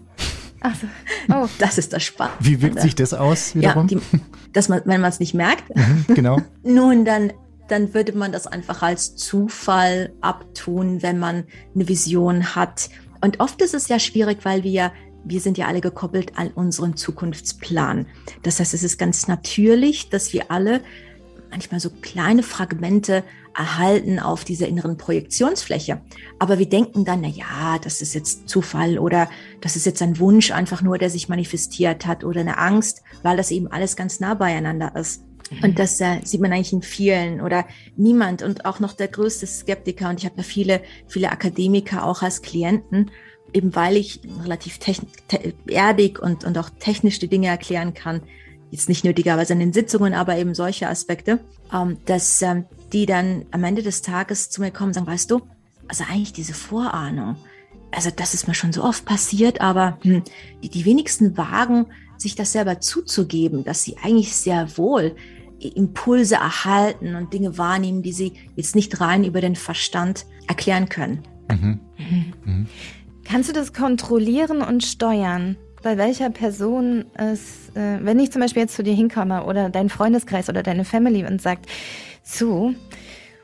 [0.62, 0.86] Ach so.
[1.32, 1.48] Oh.
[1.58, 2.44] Das ist das Spannende.
[2.44, 3.88] Wie wirkt sich das aus wiederum?
[3.88, 4.20] Ja, die,
[4.52, 5.74] dass man, wenn man es nicht merkt.
[5.74, 6.40] Mhm, genau.
[6.62, 7.32] Nun, dann,
[7.68, 11.44] dann würde man das einfach als Zufall abtun, wenn man
[11.74, 12.90] eine Vision hat.
[13.20, 14.92] Und oft ist es ja schwierig, weil wir
[15.24, 18.06] wir sind ja alle gekoppelt an unseren Zukunftsplan.
[18.42, 20.80] Das heißt, es ist ganz natürlich, dass wir alle
[21.50, 23.22] manchmal so kleine Fragmente
[23.56, 26.00] erhalten auf dieser inneren Projektionsfläche.
[26.38, 29.28] Aber wir denken dann, na ja, das ist jetzt Zufall oder
[29.60, 33.36] das ist jetzt ein Wunsch einfach nur, der sich manifestiert hat oder eine Angst, weil
[33.36, 35.22] das eben alles ganz nah beieinander ist.
[35.50, 35.64] Mhm.
[35.64, 39.46] Und das äh, sieht man eigentlich in vielen oder niemand und auch noch der größte
[39.46, 40.08] Skeptiker.
[40.08, 43.10] Und ich habe da viele, viele Akademiker auch als Klienten,
[43.52, 44.78] eben weil ich relativ
[45.66, 48.22] erdig und, und auch technisch die Dinge erklären kann,
[48.70, 51.40] jetzt nicht nötigerweise in den Sitzungen, aber eben solche Aspekte,
[51.72, 55.30] ähm, dass ähm, die dann am Ende des Tages zu mir kommen und sagen, weißt
[55.30, 55.42] du,
[55.88, 57.36] also eigentlich diese Vorahnung,
[57.90, 60.22] also das ist mir schon so oft passiert, aber hm,
[60.62, 65.14] die, die wenigsten wagen, sich das selber zuzugeben, dass sie eigentlich sehr wohl
[65.58, 71.22] Impulse erhalten und Dinge wahrnehmen, die sie jetzt nicht rein über den Verstand erklären können.
[71.50, 71.80] Mhm.
[72.44, 72.66] Mhm.
[73.24, 75.56] Kannst du das kontrollieren und steuern?
[75.80, 79.88] Bei welcher Person es, äh, wenn ich zum Beispiel jetzt zu dir hinkomme oder dein
[79.88, 81.66] Freundeskreis oder deine Family und sagt,
[82.22, 82.74] so,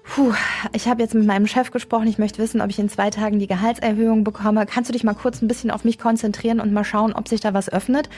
[0.04, 0.32] puh,
[0.72, 3.38] ich habe jetzt mit meinem Chef gesprochen, ich möchte wissen, ob ich in zwei Tagen
[3.38, 4.66] die Gehaltserhöhung bekomme.
[4.66, 7.40] Kannst du dich mal kurz ein bisschen auf mich konzentrieren und mal schauen, ob sich
[7.40, 8.08] da was öffnet?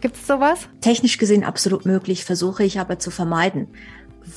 [0.00, 0.68] Gibt es sowas?
[0.80, 3.68] Technisch gesehen absolut möglich, versuche ich aber zu vermeiden,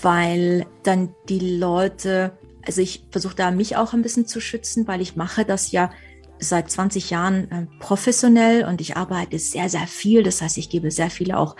[0.01, 2.31] weil dann die Leute,
[2.65, 5.89] also ich versuche da mich auch ein bisschen zu schützen, weil ich mache das ja
[6.39, 10.23] seit 20 Jahren äh, professionell und ich arbeite sehr, sehr viel.
[10.23, 11.55] Das heißt, ich gebe sehr viele auch,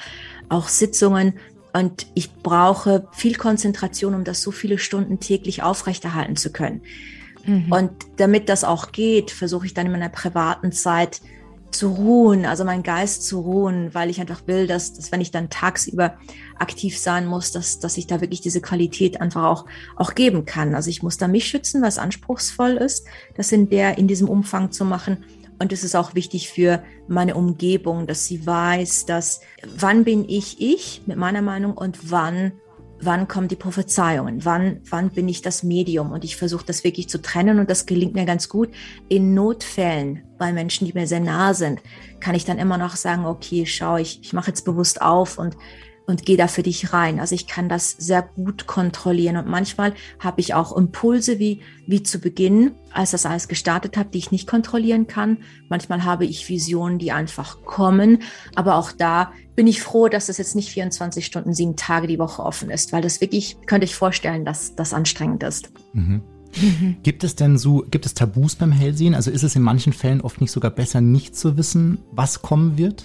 [0.50, 1.34] auch Sitzungen
[1.78, 6.82] und ich brauche viel Konzentration, um das so viele Stunden täglich aufrechterhalten zu können.
[7.46, 7.72] Mhm.
[7.72, 11.22] Und damit das auch geht, versuche ich dann in meiner privaten Zeit
[11.70, 15.30] zu ruhen, also meinen Geist zu ruhen, weil ich einfach will, dass, dass wenn ich
[15.30, 16.18] dann tagsüber
[16.58, 20.74] aktiv sein muss, dass, dass ich da wirklich diese Qualität einfach auch, auch geben kann.
[20.74, 24.72] Also ich muss da mich schützen, was anspruchsvoll ist, das in der, in diesem Umfang
[24.72, 25.26] zu machen.
[25.60, 30.62] Und es ist auch wichtig für meine Umgebung, dass sie weiß, dass wann bin ich
[30.62, 32.54] ich mit meiner Meinung und wann
[33.00, 37.10] wann kommen die Prophezeiungen, wann, wann bin ich das Medium und ich versuche das wirklich
[37.10, 38.70] zu trennen und das gelingt mir ganz gut.
[39.08, 41.82] In Notfällen bei Menschen, die mir sehr nah sind,
[42.20, 45.56] kann ich dann immer noch sagen, okay, schau, ich, ich mache jetzt bewusst auf und
[46.08, 47.20] und gehe da für dich rein.
[47.20, 49.36] Also ich kann das sehr gut kontrollieren.
[49.36, 54.14] Und manchmal habe ich auch Impulse wie, wie zu Beginn, als das alles gestartet hat,
[54.14, 55.40] die ich nicht kontrollieren kann.
[55.68, 58.24] Manchmal habe ich Visionen, die einfach kommen.
[58.56, 62.20] Aber auch da bin ich froh, dass das jetzt nicht 24 Stunden, sieben Tage die
[62.20, 65.72] Woche offen ist, weil das wirklich, könnte ich vorstellen, dass das anstrengend ist.
[65.92, 66.22] Mhm.
[67.04, 69.14] Gibt es denn so, gibt es Tabus beim Hellsehen?
[69.14, 72.78] Also ist es in manchen Fällen oft nicht sogar besser, nicht zu wissen, was kommen
[72.78, 73.04] wird?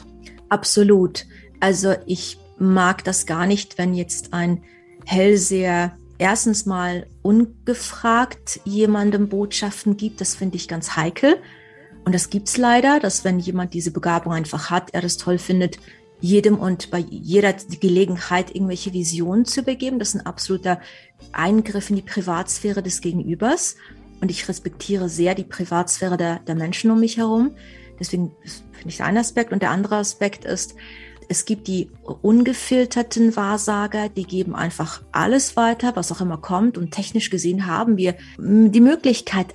[0.49, 1.27] Absolut.
[1.59, 4.63] Also ich mag das gar nicht, wenn jetzt ein
[5.05, 10.21] Hellseher erstens mal ungefragt jemandem Botschaften gibt.
[10.21, 11.37] Das finde ich ganz heikel.
[12.05, 15.79] Und das gibt's leider, dass wenn jemand diese Begabung einfach hat, er das toll findet,
[16.21, 19.99] jedem und bei jeder Gelegenheit irgendwelche Visionen zu begeben.
[19.99, 20.81] Das ist ein absoluter
[21.33, 23.77] Eingriff in die Privatsphäre des Gegenübers.
[24.21, 27.57] Und ich respektiere sehr die Privatsphäre der, der Menschen um mich herum.
[27.99, 28.31] Deswegen
[28.71, 29.53] finde ich eine Aspekt.
[29.53, 30.77] Und der andere Aspekt ist,
[31.33, 31.89] es gibt die
[32.21, 36.77] ungefilterten Wahrsager, die geben einfach alles weiter, was auch immer kommt.
[36.77, 39.55] Und technisch gesehen haben wir die Möglichkeit,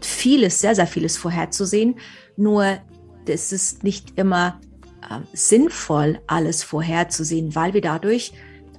[0.00, 1.96] vieles, sehr, sehr vieles vorherzusehen.
[2.38, 2.78] Nur
[3.26, 4.58] es ist nicht immer
[5.02, 8.32] äh, sinnvoll, alles vorherzusehen, weil wir dadurch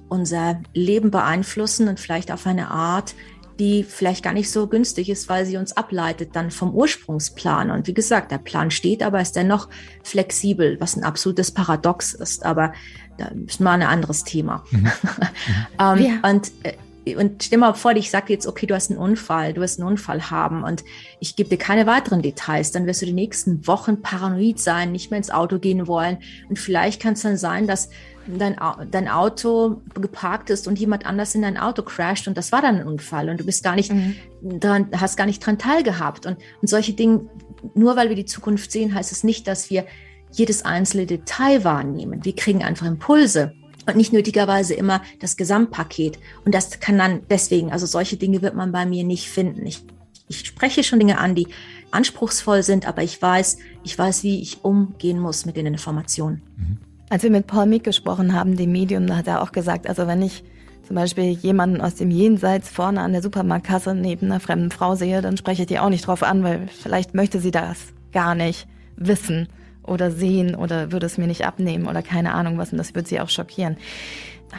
[0.08, 3.14] unser Leben beeinflussen und vielleicht auf eine Art,
[3.58, 7.70] die vielleicht gar nicht so günstig ist, weil sie uns ableitet dann vom Ursprungsplan.
[7.70, 9.68] Und wie gesagt, der Plan steht, aber ist dennoch
[10.02, 12.44] flexibel, was ein absolutes Paradox ist.
[12.44, 12.72] Aber
[13.16, 14.64] da ist mal ein anderes Thema.
[14.70, 14.90] Mhm.
[15.80, 16.30] ähm, ja.
[16.30, 16.74] Und äh,
[17.16, 19.88] und stell mal vor, ich sage jetzt, okay, du hast einen Unfall, du wirst einen
[19.88, 20.84] Unfall haben und
[21.20, 25.10] ich gebe dir keine weiteren Details, dann wirst du die nächsten Wochen paranoid sein, nicht
[25.10, 26.18] mehr ins Auto gehen wollen.
[26.48, 27.90] Und vielleicht kann es dann sein, dass
[28.26, 28.56] dein,
[28.90, 32.80] dein Auto geparkt ist und jemand anders in dein Auto crasht und das war dann
[32.80, 34.16] ein Unfall und du bist gar nicht mhm.
[34.60, 36.24] dran, hast gar nicht dran teilgehabt.
[36.24, 37.26] Und, und solche Dinge,
[37.74, 39.84] nur weil wir die Zukunft sehen, heißt es nicht, dass wir
[40.32, 42.24] jedes einzelne Detail wahrnehmen.
[42.24, 43.54] Wir kriegen einfach Impulse
[43.86, 46.18] und nicht nötigerweise immer das Gesamtpaket.
[46.44, 49.66] Und das kann dann deswegen, also solche Dinge wird man bei mir nicht finden.
[49.66, 49.82] Ich,
[50.28, 51.48] ich spreche schon Dinge an, die
[51.90, 56.42] anspruchsvoll sind, aber ich weiß, ich weiß, wie ich umgehen muss mit den Informationen.
[56.56, 56.78] Mhm.
[57.10, 60.06] Als wir mit Paul Meek gesprochen haben, dem Medium, da hat er auch gesagt, also
[60.06, 60.42] wenn ich
[60.86, 65.22] zum Beispiel jemanden aus dem Jenseits vorne an der Supermarktkasse neben einer fremden Frau sehe,
[65.22, 68.66] dann spreche ich die auch nicht drauf an, weil vielleicht möchte sie das gar nicht
[68.96, 69.48] wissen
[69.86, 73.08] oder sehen oder würde es mir nicht abnehmen oder keine Ahnung was und das würde
[73.08, 73.76] sie auch schockieren.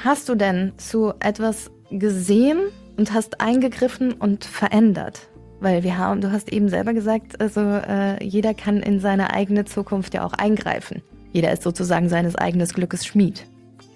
[0.04, 2.60] Hast du denn zu etwas gesehen
[2.98, 5.30] und hast eingegriffen und verändert?
[5.60, 9.66] Weil wir haben, du hast eben selber gesagt, also äh, jeder kann in seine eigene
[9.66, 11.02] Zukunft ja auch eingreifen.
[11.32, 13.46] Jeder ist sozusagen seines eigenen Glückes Schmied.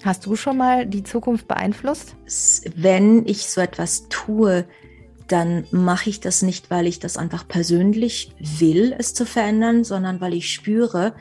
[0.04, 2.16] Hast du schon mal die Zukunft beeinflusst?
[2.76, 4.66] Wenn ich so etwas tue,
[5.30, 10.20] dann mache ich das nicht, weil ich das einfach persönlich will, es zu verändern, sondern
[10.22, 11.14] weil ich spüre,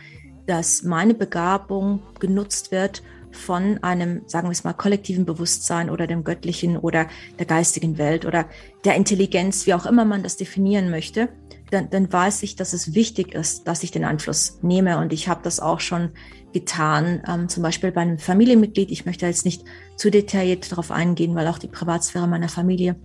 [0.46, 6.24] dass meine Begabung genutzt wird von einem, sagen wir es mal, kollektiven Bewusstsein oder dem
[6.24, 7.06] göttlichen oder
[7.38, 8.46] der geistigen Welt oder
[8.84, 11.28] der Intelligenz, wie auch immer man das definieren möchte,
[11.70, 14.98] dann, dann weiß ich, dass es wichtig ist, dass ich den Einfluss nehme.
[14.98, 16.10] Und ich habe das auch schon
[16.54, 18.90] getan, ähm, zum Beispiel bei einem Familienmitglied.
[18.90, 19.64] Ich möchte jetzt nicht
[19.96, 22.96] zu detailliert darauf eingehen, weil auch die Privatsphäre meiner Familie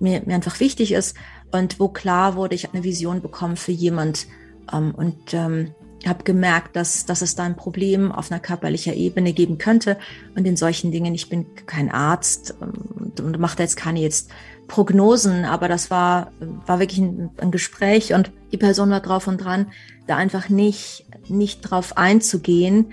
[0.00, 1.16] mir, mir einfach wichtig ist
[1.50, 4.26] und wo klar wurde, ich habe eine Vision bekommen für jemand
[4.72, 5.74] ähm, und ähm,
[6.06, 9.98] habe gemerkt, dass, dass es da ein Problem auf einer körperlicher Ebene geben könnte.
[10.34, 14.30] Und in solchen Dingen, ich bin kein Arzt ähm, und mache da jetzt keine jetzt
[14.68, 16.32] Prognosen, aber das war,
[16.66, 19.66] war wirklich ein, ein Gespräch und die Person war drauf und dran,
[20.06, 22.92] da einfach nicht, nicht drauf einzugehen.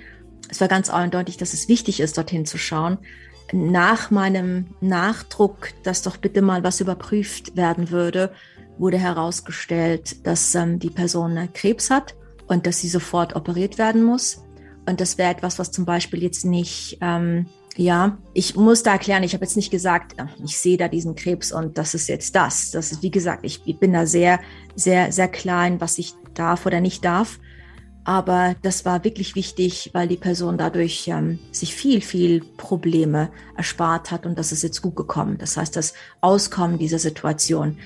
[0.50, 2.98] Es war ganz eindeutig, dass es wichtig ist, dorthin zu schauen.
[3.52, 8.32] Nach meinem Nachdruck, dass doch bitte mal was überprüft werden würde,
[8.78, 12.16] wurde herausgestellt, dass ähm, die Person Krebs hat
[12.48, 14.44] und dass sie sofort operiert werden muss.
[14.88, 17.48] Und das wäre etwas, was zum Beispiel jetzt nicht ähm,
[17.80, 21.54] ja, ich muss da erklären, ich habe jetzt nicht gesagt, ich sehe da diesen Krebs
[21.54, 22.72] und das ist jetzt das.
[22.72, 24.42] Das ist, wie gesagt, ich, ich bin da sehr,
[24.76, 27.40] sehr, sehr klein, was ich darf oder nicht darf.
[28.10, 34.10] Aber das war wirklich wichtig, weil die Person dadurch ähm, sich viel, viel Probleme erspart
[34.10, 35.38] hat und das ist jetzt gut gekommen.
[35.38, 37.78] Das heißt, das Auskommen dieser Situation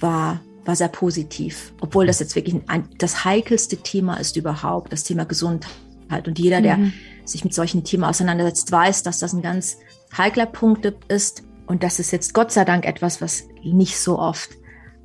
[0.00, 5.04] war, war sehr positiv, obwohl das jetzt wirklich ein, das heikelste Thema ist überhaupt, das
[5.04, 6.26] Thema Gesundheit.
[6.26, 6.92] Und jeder, der mhm
[7.28, 9.78] sich mit solchen Themen auseinandersetzt, weiß, dass das ein ganz
[10.16, 11.42] heikler Punkt ist.
[11.66, 14.50] Und das ist jetzt Gott sei Dank etwas, was nicht so oft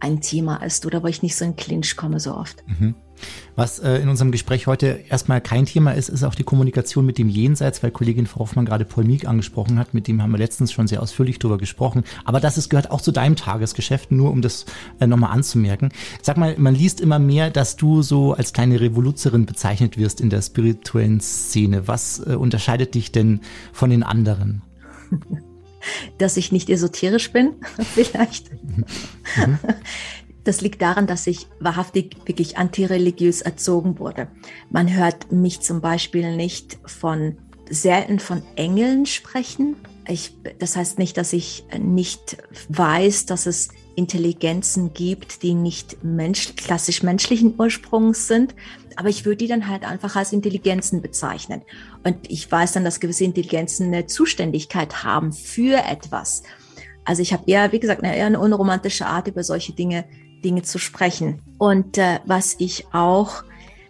[0.04, 2.63] ein Thema ist oder wo ich nicht so in Clinch komme so oft.
[2.68, 2.94] Mhm.
[3.56, 7.18] Was äh, in unserem Gespräch heute erstmal kein Thema ist, ist auch die Kommunikation mit
[7.18, 9.94] dem Jenseits, weil Kollegin Frau Hoffmann gerade Paul Miek angesprochen hat.
[9.94, 12.04] Mit dem haben wir letztens schon sehr ausführlich drüber gesprochen.
[12.26, 14.66] Aber das ist, gehört auch zu deinem Tagesgeschäft, nur um das
[15.00, 15.89] äh, nochmal anzumerken.
[16.22, 20.30] Sag mal, man liest immer mehr, dass du so als kleine Revoluzerin bezeichnet wirst in
[20.30, 21.88] der spirituellen Szene.
[21.88, 23.39] Was äh, unterscheidet dich denn
[23.72, 24.63] von den anderen?
[26.17, 27.56] dass ich nicht esoterisch bin,
[27.93, 28.52] vielleicht.
[28.52, 28.86] Mhm.
[30.43, 34.28] Das liegt daran, dass ich wahrhaftig wirklich antireligiös erzogen wurde.
[34.69, 37.38] Man hört mich zum Beispiel nicht von
[37.69, 39.76] selten von Engeln sprechen.
[40.08, 46.56] Ich, das heißt nicht, dass ich nicht weiß, dass es Intelligenzen gibt, die nicht mensch,
[46.56, 48.56] klassisch menschlichen Ursprungs sind.
[48.98, 51.62] Aber ich würde die dann halt einfach als Intelligenzen bezeichnen.
[52.04, 56.44] Und ich weiß dann, dass gewisse Intelligenzen eine Zuständigkeit haben für etwas.
[57.06, 60.06] Also ich habe eher, wie gesagt, eine eher eine unromantische Art, über solche Dinge
[60.44, 61.42] Dinge zu sprechen.
[61.58, 63.44] Und äh, was ich auch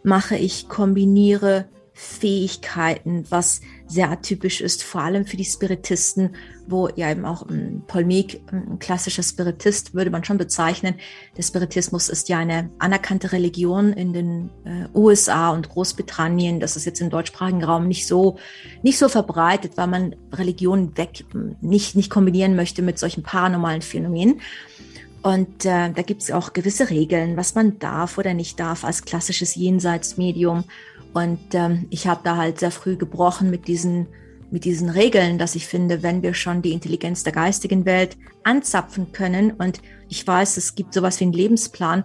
[0.03, 6.35] mache, ich kombiniere Fähigkeiten, was sehr atypisch ist, vor allem für die Spiritisten,
[6.67, 10.95] wo ja eben auch ein Paul Meek, ein klassischer Spiritist, würde man schon bezeichnen.
[11.37, 16.59] Der Spiritismus ist ja eine anerkannte Religion in den äh, USA und Großbritannien.
[16.59, 18.37] Das ist jetzt im deutschsprachigen Raum nicht so,
[18.81, 21.25] nicht so verbreitet, weil man Religion weg,
[21.61, 24.41] nicht, nicht kombinieren möchte mit solchen paranormalen Phänomenen.
[25.23, 29.05] Und äh, da gibt es auch gewisse Regeln, was man darf oder nicht darf als
[29.05, 30.65] klassisches Jenseitsmedium.
[31.13, 34.07] Und ähm, ich habe da halt sehr früh gebrochen mit diesen,
[34.51, 39.11] mit diesen Regeln, dass ich finde, wenn wir schon die Intelligenz der geistigen Welt anzapfen
[39.11, 42.03] können und ich weiß, es gibt sowas wie einen Lebensplan,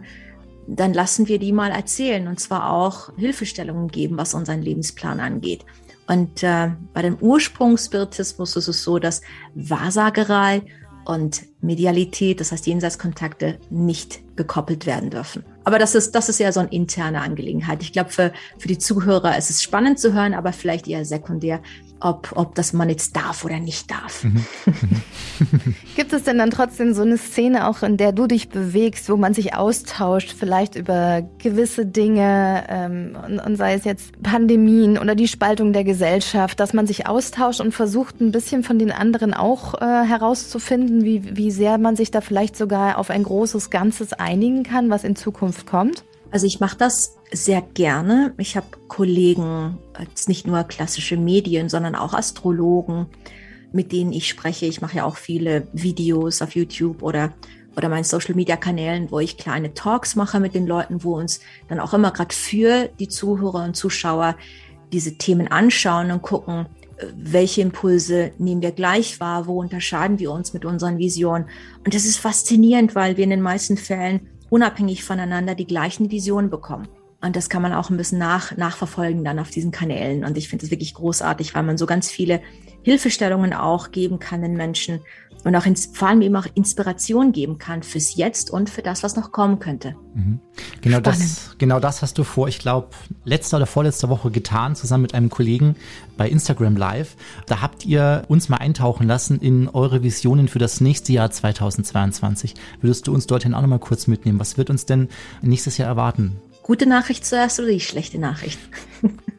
[0.66, 5.64] dann lassen wir die mal erzählen und zwar auch Hilfestellungen geben, was unseren Lebensplan angeht.
[6.07, 9.23] Und äh, bei dem Ursprungsspiritismus ist es so, dass
[9.55, 10.62] Wahrsagerei
[11.05, 15.44] und Medialität, das heißt Jenseitskontakte, nicht gekoppelt werden dürfen.
[15.68, 17.83] Aber das ist, das ist ja so eine interne Angelegenheit.
[17.83, 21.61] Ich glaube, für, für die Zuhörer ist es spannend zu hören, aber vielleicht eher sekundär
[22.01, 24.25] ob, ob das man jetzt darf oder nicht darf.
[24.25, 24.45] Mhm.
[25.97, 29.17] Gibt es denn dann trotzdem so eine Szene auch, in der du dich bewegst, wo
[29.17, 35.15] man sich austauscht, vielleicht über gewisse Dinge ähm, und, und sei es jetzt Pandemien oder
[35.15, 39.35] die Spaltung der Gesellschaft, dass man sich austauscht und versucht ein bisschen von den anderen
[39.35, 44.13] auch äh, herauszufinden, wie, wie sehr man sich da vielleicht sogar auf ein großes Ganzes
[44.13, 46.05] einigen kann, was in Zukunft kommt?
[46.31, 48.35] Also ich mache das sehr gerne.
[48.38, 53.07] Ich habe Kollegen, jetzt nicht nur klassische Medien, sondern auch Astrologen,
[53.73, 54.67] mit denen ich spreche.
[54.67, 57.33] Ich mache ja auch viele Videos auf YouTube oder
[57.77, 61.38] oder meinen Social Media Kanälen, wo ich kleine Talks mache mit den Leuten, wo uns
[61.69, 64.37] dann auch immer gerade für die Zuhörer und Zuschauer
[64.93, 66.67] diese Themen anschauen und gucken,
[67.17, 71.47] welche Impulse nehmen wir gleich wahr, wo unterscheiden wir uns mit unseren Visionen.
[71.85, 76.51] Und das ist faszinierend, weil wir in den meisten Fällen unabhängig voneinander die gleichen Visionen
[76.51, 76.89] bekommen.
[77.21, 80.25] Und das kann man auch ein bisschen nach, nachverfolgen dann auf diesen Kanälen.
[80.25, 82.41] Und ich finde es wirklich großartig, weil man so ganz viele
[82.83, 85.01] Hilfestellungen auch geben kann den Menschen
[85.49, 89.03] und auch ins, vor allem eben auch Inspiration geben kann fürs Jetzt und für das,
[89.03, 89.97] was noch kommen könnte.
[90.15, 90.41] Mhm.
[90.83, 92.89] Genau, das, genau das hast du vor, ich glaube,
[93.25, 95.75] letzter oder vorletzter Woche getan, zusammen mit einem Kollegen
[96.19, 97.17] bei Instagram Live.
[97.47, 102.53] Da habt ihr uns mal eintauchen lassen in eure Visionen für das nächste Jahr 2022.
[102.83, 104.39] Würdest du uns dorthin auch noch mal kurz mitnehmen?
[104.39, 105.09] Was wird uns denn
[105.41, 106.37] nächstes Jahr erwarten?
[106.63, 108.59] Gute Nachricht zuerst oder die schlechte Nachricht?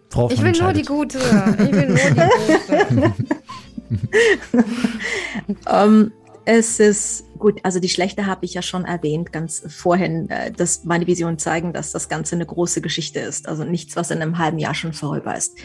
[0.09, 1.19] Frau ich will nur die gute.
[1.19, 3.13] Ich will nur die gute.
[3.89, 6.11] um, ähm,
[6.45, 10.83] es ist Gut, also die schlechte habe ich ja schon erwähnt, ganz vorhin, äh, dass
[10.83, 13.47] meine Visionen zeigen, dass das Ganze eine große Geschichte ist.
[13.47, 15.57] Also nichts, was in einem halben Jahr schon vorüber ist.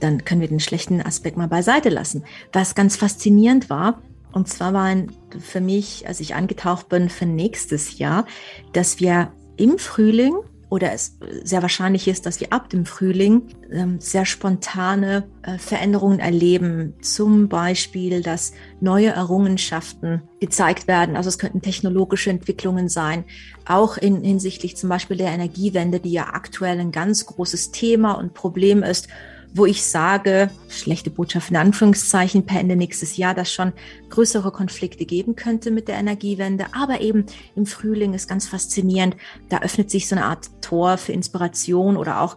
[0.00, 2.24] Dann können wir den schlechten Aspekt mal beiseite lassen.
[2.52, 7.98] Was ganz faszinierend war, und zwar waren für mich, als ich angetaucht bin für nächstes
[7.98, 8.26] Jahr,
[8.72, 10.34] dass wir im Frühling
[10.74, 16.18] oder es sehr wahrscheinlich ist, dass wir ab dem Frühling ähm, sehr spontane äh, Veränderungen
[16.18, 16.94] erleben.
[17.00, 21.14] Zum Beispiel, dass neue Errungenschaften gezeigt werden.
[21.14, 23.24] Also es könnten technologische Entwicklungen sein,
[23.66, 28.34] auch in, hinsichtlich zum Beispiel der Energiewende, die ja aktuell ein ganz großes Thema und
[28.34, 29.06] Problem ist
[29.54, 33.72] wo ich sage, schlechte Botschaft in Anführungszeichen, per Ende nächstes Jahr, dass schon
[34.10, 36.66] größere Konflikte geben könnte mit der Energiewende.
[36.72, 39.16] Aber eben im Frühling ist ganz faszinierend.
[39.48, 42.36] Da öffnet sich so eine Art Tor für Inspiration oder auch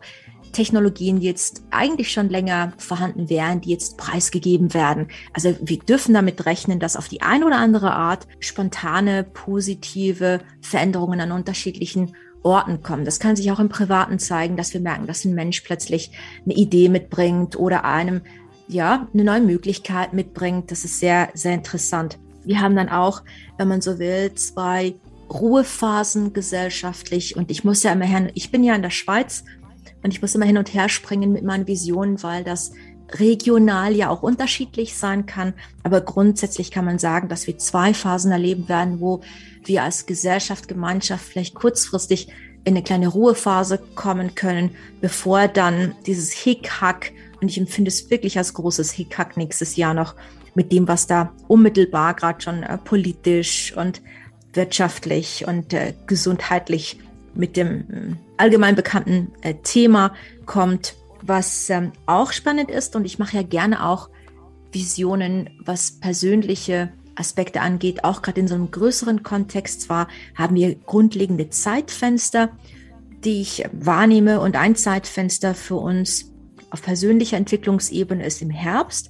[0.52, 5.08] Technologien, die jetzt eigentlich schon länger vorhanden wären, die jetzt preisgegeben werden.
[5.34, 11.20] Also wir dürfen damit rechnen, dass auf die eine oder andere Art spontane, positive Veränderungen
[11.20, 12.16] an unterschiedlichen
[12.48, 13.06] Orten kommen.
[13.06, 16.12] Das kann sich auch im Privaten zeigen, dass wir merken, dass ein Mensch plötzlich
[16.46, 18.22] eine Idee mitbringt oder einem
[18.68, 20.72] ja eine neue Möglichkeit mitbringt.
[20.72, 22.18] Das ist sehr, sehr interessant.
[22.46, 23.24] Wir haben dann auch,
[23.58, 24.96] wenn man so will, zwei
[25.30, 27.36] Ruhephasen gesellschaftlich.
[27.36, 29.44] Und ich muss ja immer her, ich bin ja in der Schweiz
[30.02, 32.72] und ich muss immer hin und her springen mit meinen Visionen, weil das
[33.12, 35.54] regional ja auch unterschiedlich sein kann.
[35.84, 39.22] Aber grundsätzlich kann man sagen, dass wir zwei Phasen erleben werden, wo
[39.64, 42.28] wir als Gesellschaft, Gemeinschaft vielleicht kurzfristig
[42.64, 48.38] in eine kleine Ruhephase kommen können, bevor dann dieses Hickhack, und ich empfinde es wirklich
[48.38, 50.16] als großes Hickhack nächstes Jahr noch,
[50.54, 54.02] mit dem, was da unmittelbar gerade schon äh, politisch und
[54.54, 57.00] wirtschaftlich und äh, gesundheitlich
[57.36, 60.14] mit dem äh, allgemein bekannten äh, Thema
[60.46, 60.96] kommt,
[61.28, 62.96] was ähm, auch spannend ist.
[62.96, 64.10] Und ich mache ja gerne auch
[64.72, 69.82] Visionen, was persönliche Aspekte angeht, auch gerade in so einem größeren Kontext.
[69.82, 72.50] Zwar haben wir grundlegende Zeitfenster,
[73.24, 76.32] die ich wahrnehme und ein Zeitfenster für uns
[76.70, 79.10] auf persönlicher Entwicklungsebene ist im Herbst.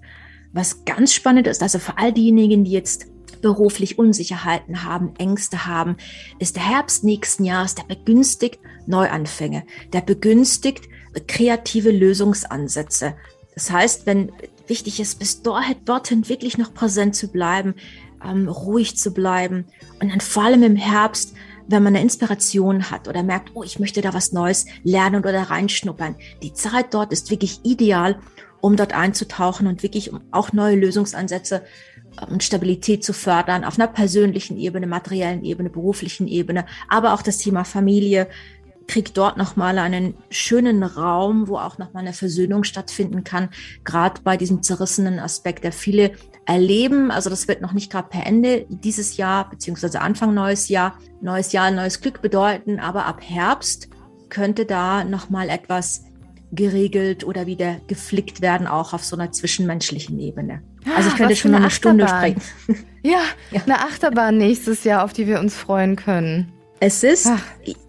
[0.53, 3.07] Was ganz spannend ist, also für all diejenigen, die jetzt
[3.41, 5.97] beruflich Unsicherheiten haben, Ängste haben,
[6.39, 10.87] ist der Herbst nächsten Jahres, der begünstigt Neuanfänge, der begünstigt
[11.21, 13.15] kreative Lösungsansätze.
[13.53, 14.31] Das heißt, wenn
[14.67, 17.75] wichtig ist, bis dorthin wirklich noch präsent zu bleiben,
[18.23, 19.65] ähm, ruhig zu bleiben
[20.01, 21.33] und dann vor allem im Herbst,
[21.67, 25.41] wenn man eine Inspiration hat oder merkt, oh, ich möchte da was Neues lernen oder
[25.41, 26.15] reinschnuppern.
[26.41, 28.19] Die Zeit dort ist wirklich ideal,
[28.61, 31.63] um dort einzutauchen und wirklich auch neue Lösungsansätze
[32.21, 37.21] ähm, und Stabilität zu fördern auf einer persönlichen Ebene, materiellen Ebene, beruflichen Ebene, aber auch
[37.21, 38.27] das Thema Familie,
[38.87, 43.49] kriegt dort nochmal einen schönen Raum, wo auch nochmal eine Versöhnung stattfinden kann,
[43.83, 46.11] gerade bei diesem zerrissenen Aspekt, der viele
[46.45, 47.11] erleben.
[47.11, 51.51] Also das wird noch nicht gerade per Ende dieses Jahr, beziehungsweise Anfang neues Jahr, neues
[51.51, 53.89] Jahr, neues Glück bedeuten, aber ab Herbst
[54.29, 56.03] könnte da nochmal etwas
[56.51, 60.61] geregelt oder wieder geflickt werden, auch auf so einer zwischenmenschlichen Ebene.
[60.95, 62.41] Also ich könnte schon noch eine Stunde sprechen.
[63.03, 63.21] Ja,
[63.51, 66.51] ja, eine Achterbahn nächstes Jahr, auf die wir uns freuen können.
[66.81, 67.41] Es ist, Ach.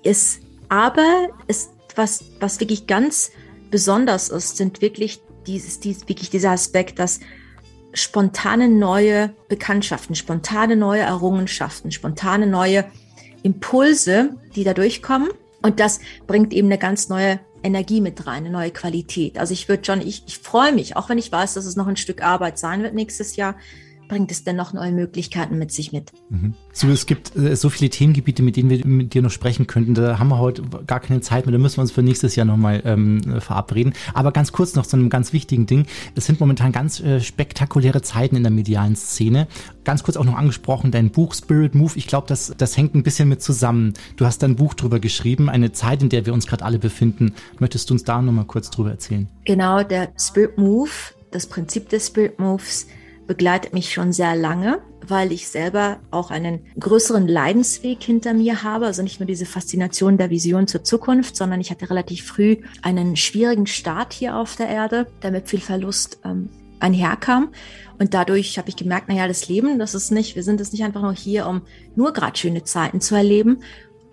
[0.05, 3.31] es aber es, was, was wirklich ganz
[3.71, 7.21] besonders ist, sind wirklich dieses, dieses, wirklich dieser Aspekt, dass
[7.95, 12.85] spontane neue Bekanntschaften, spontane neue Errungenschaften, spontane neue
[13.43, 15.31] Impulse, die da durchkommen.
[15.63, 19.39] Und das bringt eben eine ganz neue Energie mit rein, eine neue Qualität.
[19.39, 21.89] Also ich würde schon, ich, ich freue mich, auch wenn ich weiß, dass es noch
[21.89, 23.57] ein Stück Arbeit sein wird nächstes Jahr,
[24.09, 26.13] bringt es denn noch neue Möglichkeiten mit sich mit.
[26.31, 26.55] Mhm.
[26.73, 29.95] So, es gibt äh, so viele Themengebiete, mit denen wir mit dir noch sprechen könnten.
[29.95, 31.53] Da haben wir heute gar keine Zeit mehr.
[31.53, 33.93] Da müssen wir uns für nächstes Jahr nochmal ähm, verabreden.
[34.15, 35.87] Aber ganz kurz noch zu einem ganz wichtigen Ding.
[36.15, 39.47] Es sind momentan ganz äh, spektakuläre Zeiten in der medialen Szene.
[39.85, 41.93] Ganz kurz auch noch angesprochen, dein Buch Spirit Move.
[41.97, 43.95] Ich glaube, das, das hängt ein bisschen mit zusammen.
[44.17, 47.35] Du hast ein Buch drüber geschrieben, eine Zeit, in der wir uns gerade alle befinden.
[47.59, 49.29] Möchtest du uns da nochmal kurz drüber erzählen?
[49.45, 50.91] Genau, der Spirit Move,
[51.31, 52.87] das Prinzip des Spirit Moves
[53.29, 58.87] begleitet mich schon sehr lange, weil ich selber auch einen größeren Leidensweg hinter mir habe.
[58.87, 63.15] Also nicht nur diese Faszination der Vision zur Zukunft, sondern ich hatte relativ früh einen
[63.15, 66.49] schwierigen Start hier auf der Erde, der mit viel Verlust ähm,
[66.81, 67.53] einherkam.
[67.99, 70.85] Und dadurch habe ich gemerkt, naja, das Leben, das ist nicht, wir sind es nicht
[70.85, 71.63] einfach nur hier, um
[71.95, 73.63] nur gerade schöne Zeiten zu erleben.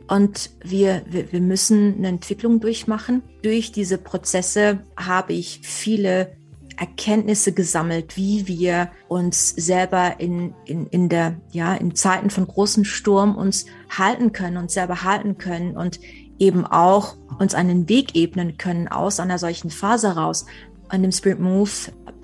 [0.07, 3.23] Und wir, wir, wir müssen eine Entwicklung durchmachen.
[3.41, 6.35] Durch diese Prozesse habe ich viele
[6.77, 12.85] Erkenntnisse gesammelt, wie wir uns selber in, in, in der, ja, in Zeiten von großen
[12.85, 15.99] Sturm uns halten können, uns selber halten können und
[16.37, 20.45] eben auch uns einen Weg ebnen können aus einer solchen Phase raus.
[20.89, 21.71] An dem Spirit Move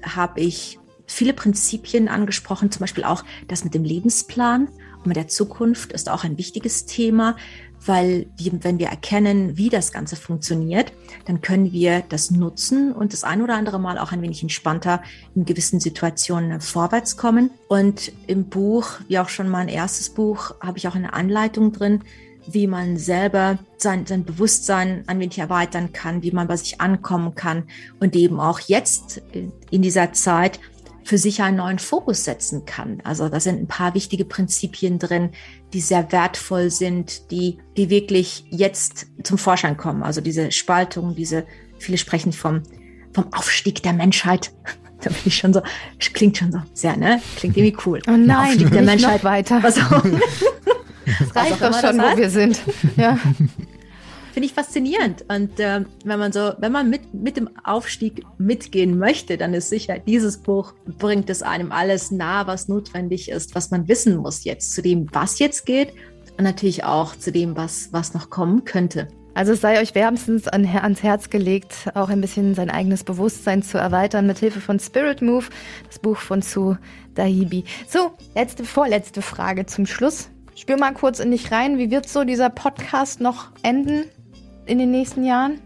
[0.04, 4.70] habe ich viele Prinzipien angesprochen, zum Beispiel auch das mit dem Lebensplan
[5.04, 7.36] mit der Zukunft ist auch ein wichtiges Thema,
[7.86, 10.94] weil wenn wir erkennen, wie das Ganze funktioniert,
[11.26, 15.02] dann können wir das nutzen und das ein oder andere Mal auch ein wenig entspannter
[15.36, 17.50] in gewissen Situationen vorwärts kommen.
[17.68, 22.02] Und im Buch, wie auch schon mein erstes Buch, habe ich auch eine Anleitung drin,
[22.48, 27.36] wie man selber sein, sein Bewusstsein ein wenig erweitern kann, wie man bei sich ankommen
[27.36, 27.64] kann
[28.00, 29.22] und eben auch jetzt
[29.70, 30.60] in dieser Zeit
[31.04, 33.02] für sich einen neuen Fokus setzen kann.
[33.04, 35.32] Also da sind ein paar wichtige Prinzipien drin,
[35.74, 40.04] die sehr wertvoll sind, die, die wirklich jetzt zum Vorschein kommen.
[40.04, 41.46] Also diese Spaltung, diese,
[41.80, 42.64] viele sprechen vom,
[43.14, 44.52] vom Aufstieg der Menschheit.
[45.04, 45.64] Da bin ich schon so,
[46.14, 47.20] klingt schon so sehr, ne?
[47.36, 48.00] Klingt irgendwie cool.
[48.08, 49.24] Oh nein, Aufstieg der Menschheit.
[49.24, 49.64] weiter.
[49.64, 50.04] Was auch,
[51.20, 52.62] Das reicht doch schon, wo wir sind.
[52.98, 53.18] Ja.
[54.32, 55.26] Finde ich faszinierend.
[55.28, 59.70] Und äh, wenn man so, wenn man mit, mit dem Aufstieg mitgehen möchte, dann ist
[59.70, 64.44] sicher, dieses Buch bringt es einem alles nah, was notwendig ist, was man wissen muss
[64.44, 65.94] jetzt zu dem, was jetzt geht
[66.38, 69.10] und natürlich auch zu dem, was, was noch kommen könnte.
[69.34, 73.64] Also es sei euch wärmstens an, ans Herz gelegt, auch ein bisschen sein eigenes Bewusstsein
[73.64, 75.46] zu erweitern mit Hilfe von Spirit Move,
[75.88, 76.78] das Buch von Sue
[77.16, 77.64] Dahibi.
[77.88, 80.30] So, letzte, vorletzte Frage zum Schluss.
[80.56, 81.78] Spür mal kurz in dich rein.
[81.78, 84.04] Wie wird so dieser Podcast noch enden
[84.66, 85.60] in den nächsten Jahren?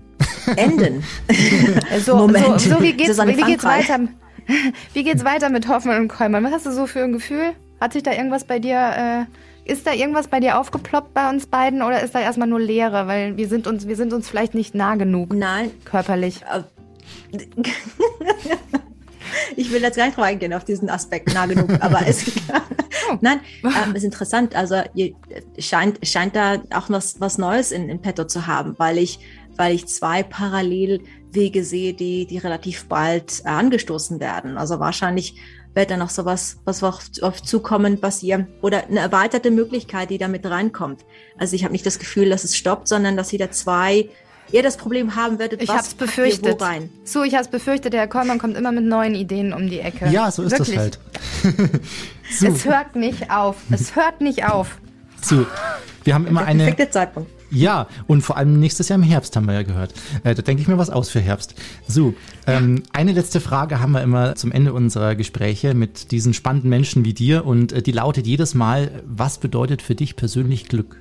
[0.56, 1.04] Enden.
[1.28, 2.62] Äh, So, Moment.
[2.62, 4.00] so, so wie geht's, wie geht's weiter?
[4.94, 6.44] Wie geht's weiter mit Hoffmann und Kollmann?
[6.44, 7.54] Was hast du so für ein Gefühl?
[7.82, 11.48] Hat sich da irgendwas bei dir, äh, ist da irgendwas bei dir aufgeploppt bei uns
[11.48, 13.08] beiden oder ist da erstmal nur Leere?
[13.08, 16.42] Weil wir sind uns, wir sind uns vielleicht nicht nah genug Nein, körperlich.
[19.56, 22.26] ich will jetzt gar nicht drauf eingehen auf diesen Aspekt nah genug, aber es
[23.22, 24.56] nein, ähm, ist interessant.
[24.56, 25.16] Also ihr,
[25.60, 29.20] scheint scheint da auch was was Neues in, in petto zu haben, weil ich
[29.58, 34.58] weil ich zwei Parallelwege sehe, die die relativ bald äh, angestoßen werden.
[34.58, 35.36] Also wahrscheinlich
[35.74, 40.18] wird da noch sowas was auf, auf zukommen, was ihr oder eine erweiterte Möglichkeit, die
[40.18, 41.06] da mit reinkommt.
[41.38, 44.10] Also ich habe nicht das Gefühl, dass es stoppt, sondern dass ihr da zwei
[44.52, 46.60] ihr das Problem haben werdet, Ich was hab's ihr befürchtet.
[46.60, 46.90] wo rein.
[47.04, 47.94] So, ich hab's befürchtet.
[47.94, 50.10] Der Herr Kollmann kommt immer mit neuen Ideen um die Ecke.
[50.10, 50.76] Ja, so ist Wirklich.
[50.76, 51.00] das halt.
[52.40, 53.58] so, Es hört nicht auf.
[53.72, 54.78] Es hört nicht auf.
[55.22, 55.46] so.
[56.04, 56.66] Wir haben immer eine.
[56.66, 57.32] Perfekter Zeitpunkt.
[57.52, 59.94] Ja, und vor allem nächstes Jahr im Herbst haben wir ja gehört.
[60.24, 61.56] Äh, da denke ich mir was aus für Herbst.
[61.88, 62.14] So,
[62.48, 67.06] ähm, eine letzte Frage haben wir immer zum Ende unserer Gespräche mit diesen spannenden Menschen
[67.06, 70.98] wie dir und äh, die lautet jedes Mal, was bedeutet für dich persönlich Glück?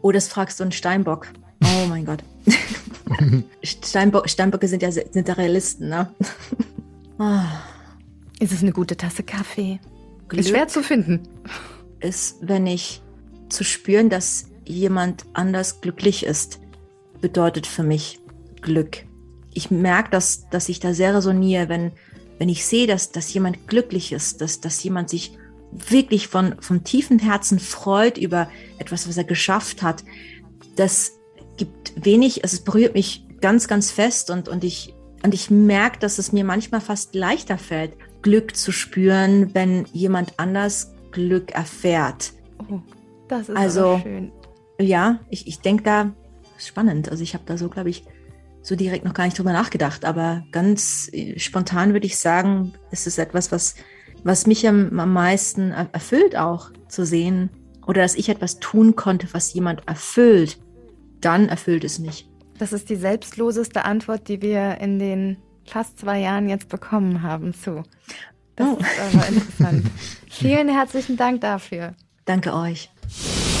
[0.00, 1.28] Oh, das fragst du einen Steinbock.
[1.62, 2.22] Oh mein Gott.
[3.62, 6.12] Steinbock, Steinböcke sind ja, sind ja Realisten, ne?
[7.20, 7.46] Ah,
[8.38, 9.80] Ist es eine gute Tasse Kaffee?
[10.28, 11.28] Glück Ist schwer zu finden.
[11.98, 13.02] ist, wenn ich
[13.48, 16.60] zu spüren, dass jemand anders glücklich ist,
[17.20, 18.20] bedeutet für mich
[18.60, 19.04] Glück.
[19.52, 21.90] Ich merke, dass, dass ich da sehr resoniere, wenn,
[22.38, 25.36] wenn ich sehe, dass, dass jemand glücklich ist, dass, dass jemand sich
[25.72, 28.48] wirklich von, von tiefem Herzen freut über
[28.78, 30.04] etwas, was er geschafft hat.
[30.76, 31.14] Das
[31.58, 35.98] gibt wenig, also es berührt mich ganz, ganz fest und, und ich, und ich merke,
[35.98, 37.92] dass es mir manchmal fast leichter fällt,
[38.22, 42.32] Glück zu spüren, wenn jemand anders Glück erfährt.
[42.70, 42.80] Oh,
[43.28, 44.32] das ist Also- schön.
[44.80, 46.12] Ja, ich, ich denke da,
[46.56, 47.08] spannend.
[47.10, 48.04] Also ich habe da so, glaube ich,
[48.62, 50.04] so direkt noch gar nicht drüber nachgedacht.
[50.04, 53.74] Aber ganz äh, spontan würde ich sagen, es ist etwas, was,
[54.22, 57.50] was mich am, am meisten er- erfüllt auch zu sehen.
[57.88, 60.58] Oder dass ich etwas tun konnte, was jemand erfüllt.
[61.20, 62.28] Dann erfüllt es mich.
[62.58, 67.54] Das ist die selbstloseste Antwort, die wir in den fast zwei Jahren jetzt bekommen haben
[67.54, 67.82] zu.
[68.56, 68.76] Das Oh.
[68.78, 69.86] ist aber interessant.
[70.30, 71.94] Vielen herzlichen Dank dafür.
[72.24, 72.90] Danke euch.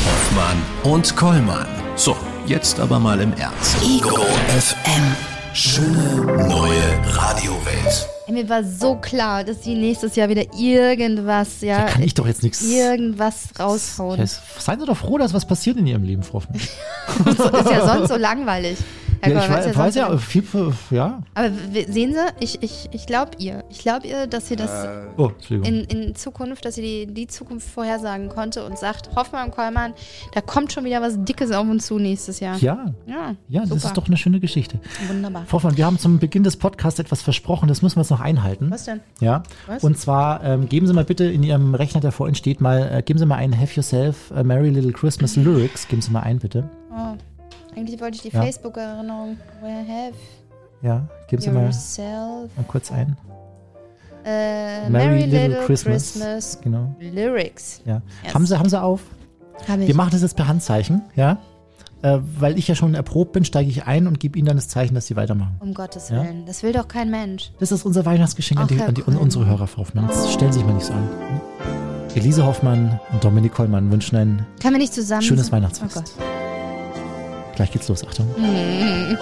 [0.04, 1.66] Hoffmann und Kollmann.
[1.96, 3.76] So, jetzt aber mal im Ernst.
[3.82, 4.16] Ego
[4.48, 5.16] FM.
[5.54, 8.08] Schöne neue Radiowelt.
[8.28, 12.12] Ey, Mir war so klar, dass die nächstes Jahr wieder irgendwas, ja, Da kann ich
[12.14, 12.62] doch jetzt nichts.
[12.62, 14.20] irgendwas raushauen.
[14.20, 14.40] Yes.
[14.58, 16.60] Seien Sie doch froh, dass was passiert in Ihrem Leben, Frau Hoffmann.
[17.60, 18.76] ist ja sonst so langweilig.
[19.20, 20.44] Herr Ja, ich weiß, ist weiß ja, viel,
[20.90, 21.22] ja.
[21.34, 21.50] Aber
[21.88, 23.64] sehen Sie, ich, ich, ich glaube ihr.
[23.68, 24.70] Ich glaube ihr, dass sie das
[25.16, 25.80] Oh, Entschuldigung.
[25.88, 29.94] in, in Zukunft, dass sie die, die Zukunft vorhersagen konnte und sagt, Hoffmann und Kollmann,
[30.34, 32.56] da kommt schon wieder was Dickes auf uns zu nächstes Jahr.
[32.58, 34.78] ja, Ja, ja, das ist doch eine schöne Geschichte.
[35.08, 35.44] Wunderbar.
[35.46, 38.17] Frau Hoffmann, wir haben zum Beginn des Podcasts etwas versprochen, das müssen wir jetzt noch
[38.20, 38.70] einhalten.
[38.70, 39.00] Was denn?
[39.20, 39.82] Ja, Was?
[39.84, 42.88] und zwar ähm, geben Sie mal bitte in Ihrem Rechner, der vor Ihnen steht, mal,
[42.92, 46.20] äh, geben Sie mal ein Have Yourself a Merry Little Christmas Lyrics, geben Sie mal
[46.20, 46.68] ein, bitte.
[46.90, 47.14] Oh,
[47.76, 48.42] eigentlich wollte ich die Ja.
[48.42, 49.36] Facebook-Erinnerung.
[49.60, 50.14] Where have
[50.82, 53.16] Ja, geben Sie mal, mal kurz ein.
[54.24, 57.80] äh, Merry, Little, Christmas, Genau, Lyrics.
[57.84, 58.02] ja.
[58.24, 58.34] Yes.
[58.34, 59.02] Haben, Sie, haben Sie auf?
[59.68, 59.88] Hab ich.
[59.88, 61.38] Wir machen das jetzt per Handzeichen, ja.
[62.02, 64.68] Äh, weil ich ja schon erprobt bin, steige ich ein und gebe Ihnen dann das
[64.68, 65.56] Zeichen, dass Sie weitermachen.
[65.58, 66.22] um Gottes Ja?
[66.22, 66.46] Willen.
[66.46, 67.50] Das will doch kein Mensch.
[67.58, 70.06] Das ist unser Weihnachtsgeschenk an, Ach, die, Herr an die, an unsere Hörer, Frau Hoffmann.
[70.08, 71.08] Jetzt stellen Sie sich mal nicht so an.
[72.14, 75.22] Elise Hoffmann und Dominik Kollmann wünschen ein Können wir nicht zusammen.
[75.22, 75.94] schönes Oh Weihnachtsfest.
[75.94, 76.12] Gott.
[77.56, 78.26] Gleich geht's los, Achtung.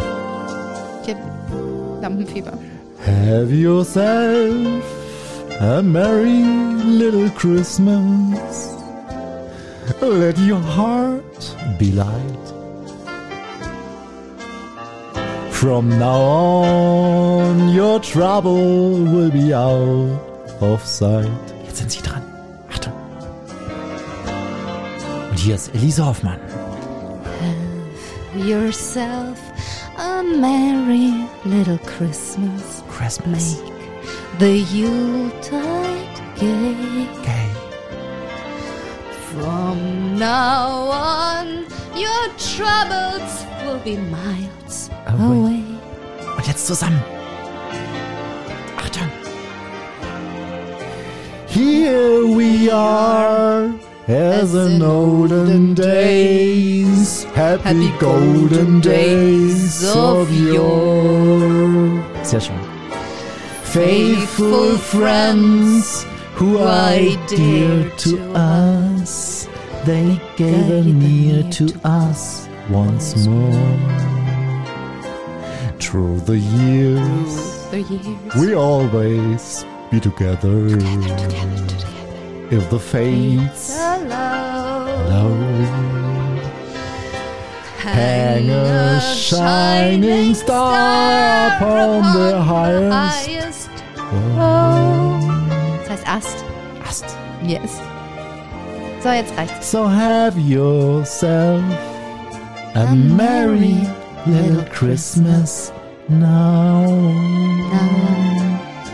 [1.07, 2.53] Ich hab Lampenfieber.
[3.07, 4.83] Have yourself
[5.61, 6.43] a merry
[6.85, 8.75] little Christmas.
[10.03, 11.23] Let your heart
[11.79, 12.55] be light.
[15.57, 20.21] From now on, your trouble will be out
[20.61, 21.31] of sight.
[21.65, 22.23] Jetzt sind Sie dran.
[22.69, 22.93] Achtung.
[25.31, 26.39] Und hier ist Elise Hoffmann.
[28.37, 29.39] Yourself
[29.97, 32.83] a merry little Christmas.
[32.91, 33.57] Christmas.
[33.57, 37.09] Make the Yuletide gay.
[37.23, 37.56] Okay.
[39.39, 45.37] From now on, your troubles will be miles oh, Away.
[45.37, 45.65] away.
[46.39, 47.03] Und jetzt zusammen.
[48.79, 49.11] Achtung.
[51.49, 53.75] Here we are,
[54.09, 62.03] as in olden days, happy, golden days of yore.
[62.23, 62.57] Sehr schön.
[63.65, 66.07] Faithful friends
[66.37, 69.49] who are dear to us,
[69.87, 73.79] they gather near to us once more.
[75.81, 80.67] Through the years, The years we always be together.
[82.51, 84.85] If the fates allow.
[87.79, 94.96] hang a shining star upon the highest highest.
[95.97, 96.45] Heißt Ast.
[96.87, 97.05] Ast.
[97.47, 97.81] Yes.
[99.03, 99.71] So, jetzt reicht's.
[99.71, 101.63] So have yourself
[102.75, 103.87] a merry
[104.27, 105.73] little Christmas
[106.09, 107.13] now.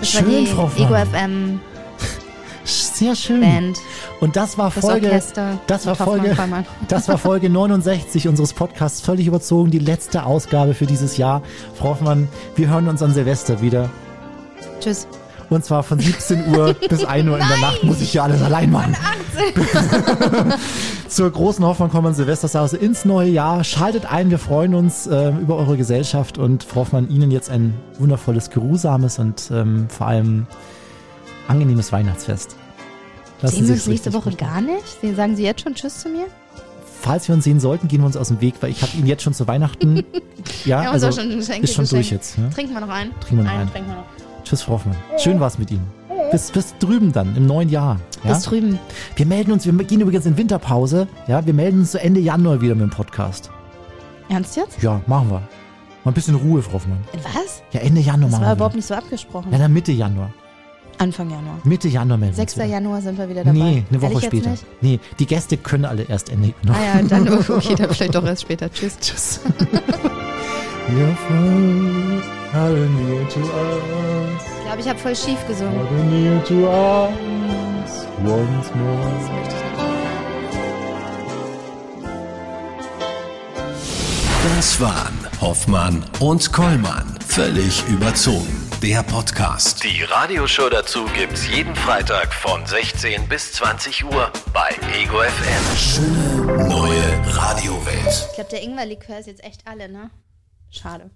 [0.00, 0.94] Das war Schön, die Frau Ego.
[0.94, 1.60] FM
[2.64, 3.40] Sehr schön.
[3.40, 3.78] Band.
[4.20, 6.36] Und das war Das Folge, Orchester das war Folge,
[6.88, 9.00] das war Folge 69 unseres Podcasts.
[9.00, 11.42] Völlig überzogen, die letzte Ausgabe für dieses Jahr.
[11.74, 13.90] Frau Hoffmann, wir hören uns an Silvester wieder.
[14.80, 15.06] Tschüss.
[15.52, 18.42] Und zwar von 17 Uhr bis 1 Uhr in der Nacht muss ich hier alles
[18.42, 18.96] allein machen.
[21.08, 23.64] Zur großen Hoffmann kommen Silvestersause ins neue Jahr.
[23.64, 27.74] Schaltet ein, wir freuen uns ähm, über eure Gesellschaft und Frau Hoffmann, Ihnen jetzt ein
[27.98, 30.46] wundervolles, geruhsames und ähm, vor allem
[31.48, 32.56] angenehmes Weihnachtsfest.
[33.42, 35.00] Lassen Sehen Sie wir uns nächste Woche gut gar nicht?
[35.00, 36.26] Sie- Sagen Sie jetzt schon Tschüss zu mir?
[37.00, 39.06] Falls wir uns sehen sollten, gehen wir uns aus dem Weg, weil ich habe ihn
[39.06, 40.04] jetzt schon zu Weihnachten.
[40.64, 42.36] Ja, haben also schon ist schon durch jetzt.
[42.36, 42.48] Ja?
[42.48, 43.12] Trinken wir noch einen?
[43.20, 43.70] Trinken wir noch einen.
[43.70, 44.31] Trinken wir noch.
[44.44, 44.96] Tschüss, Frau Hoffmann.
[45.18, 45.86] Schön war's mit Ihnen.
[46.30, 47.98] Bis, bis drüben dann, im neuen Jahr.
[48.24, 48.32] Ja?
[48.34, 48.78] Bis drüben.
[49.16, 51.06] Wir melden uns, wir gehen übrigens in Winterpause.
[51.26, 53.50] Ja, wir melden uns so Ende Januar wieder mit dem Podcast.
[54.28, 54.82] Ernst jetzt?
[54.82, 55.42] Ja, machen wir.
[56.04, 56.98] Mal ein bisschen Ruhe, Frau Hoffmann.
[57.34, 57.62] Was?
[57.72, 58.54] Ja, Ende Januar Das machen war wir.
[58.56, 58.78] überhaupt wieder.
[58.78, 59.52] nicht so abgesprochen.
[59.52, 60.32] Ja, dann Mitte Januar.
[60.98, 61.58] Anfang Januar.
[61.64, 62.54] Mitte Januar melden wir 6.
[62.54, 62.72] uns wieder.
[62.74, 63.58] Januar sind wir wieder dabei.
[63.58, 64.50] Nee, eine Woche später.
[64.50, 64.64] Nicht?
[64.80, 66.80] Nee, die Gäste können alle erst Ende Januar.
[66.80, 68.72] Ah ja, dann okay, dann vielleicht doch erst später.
[68.72, 68.98] Tschüss.
[69.00, 69.40] Tschüss.
[70.90, 72.24] Your friends
[72.54, 75.78] are near to us, Ich glaube, ich habe voll schief gesungen.
[75.80, 78.98] are near to us once more.
[79.20, 79.82] Das möchte ich nicht.
[84.56, 87.16] Das waren Hoffmann und Kollmann.
[87.26, 88.58] Völlig überzogen.
[88.82, 89.84] Der Podcast.
[89.84, 94.68] Die Radioshow dazu gibt's jeden Freitag von 16 bis 20 Uhr bei
[95.00, 95.76] Ego FM.
[95.78, 98.26] Schöne neue Radiowelt.
[98.28, 100.10] Ich glaube, der Ingwer-Likör ist jetzt echt alle, ne?
[100.72, 101.10] Schade.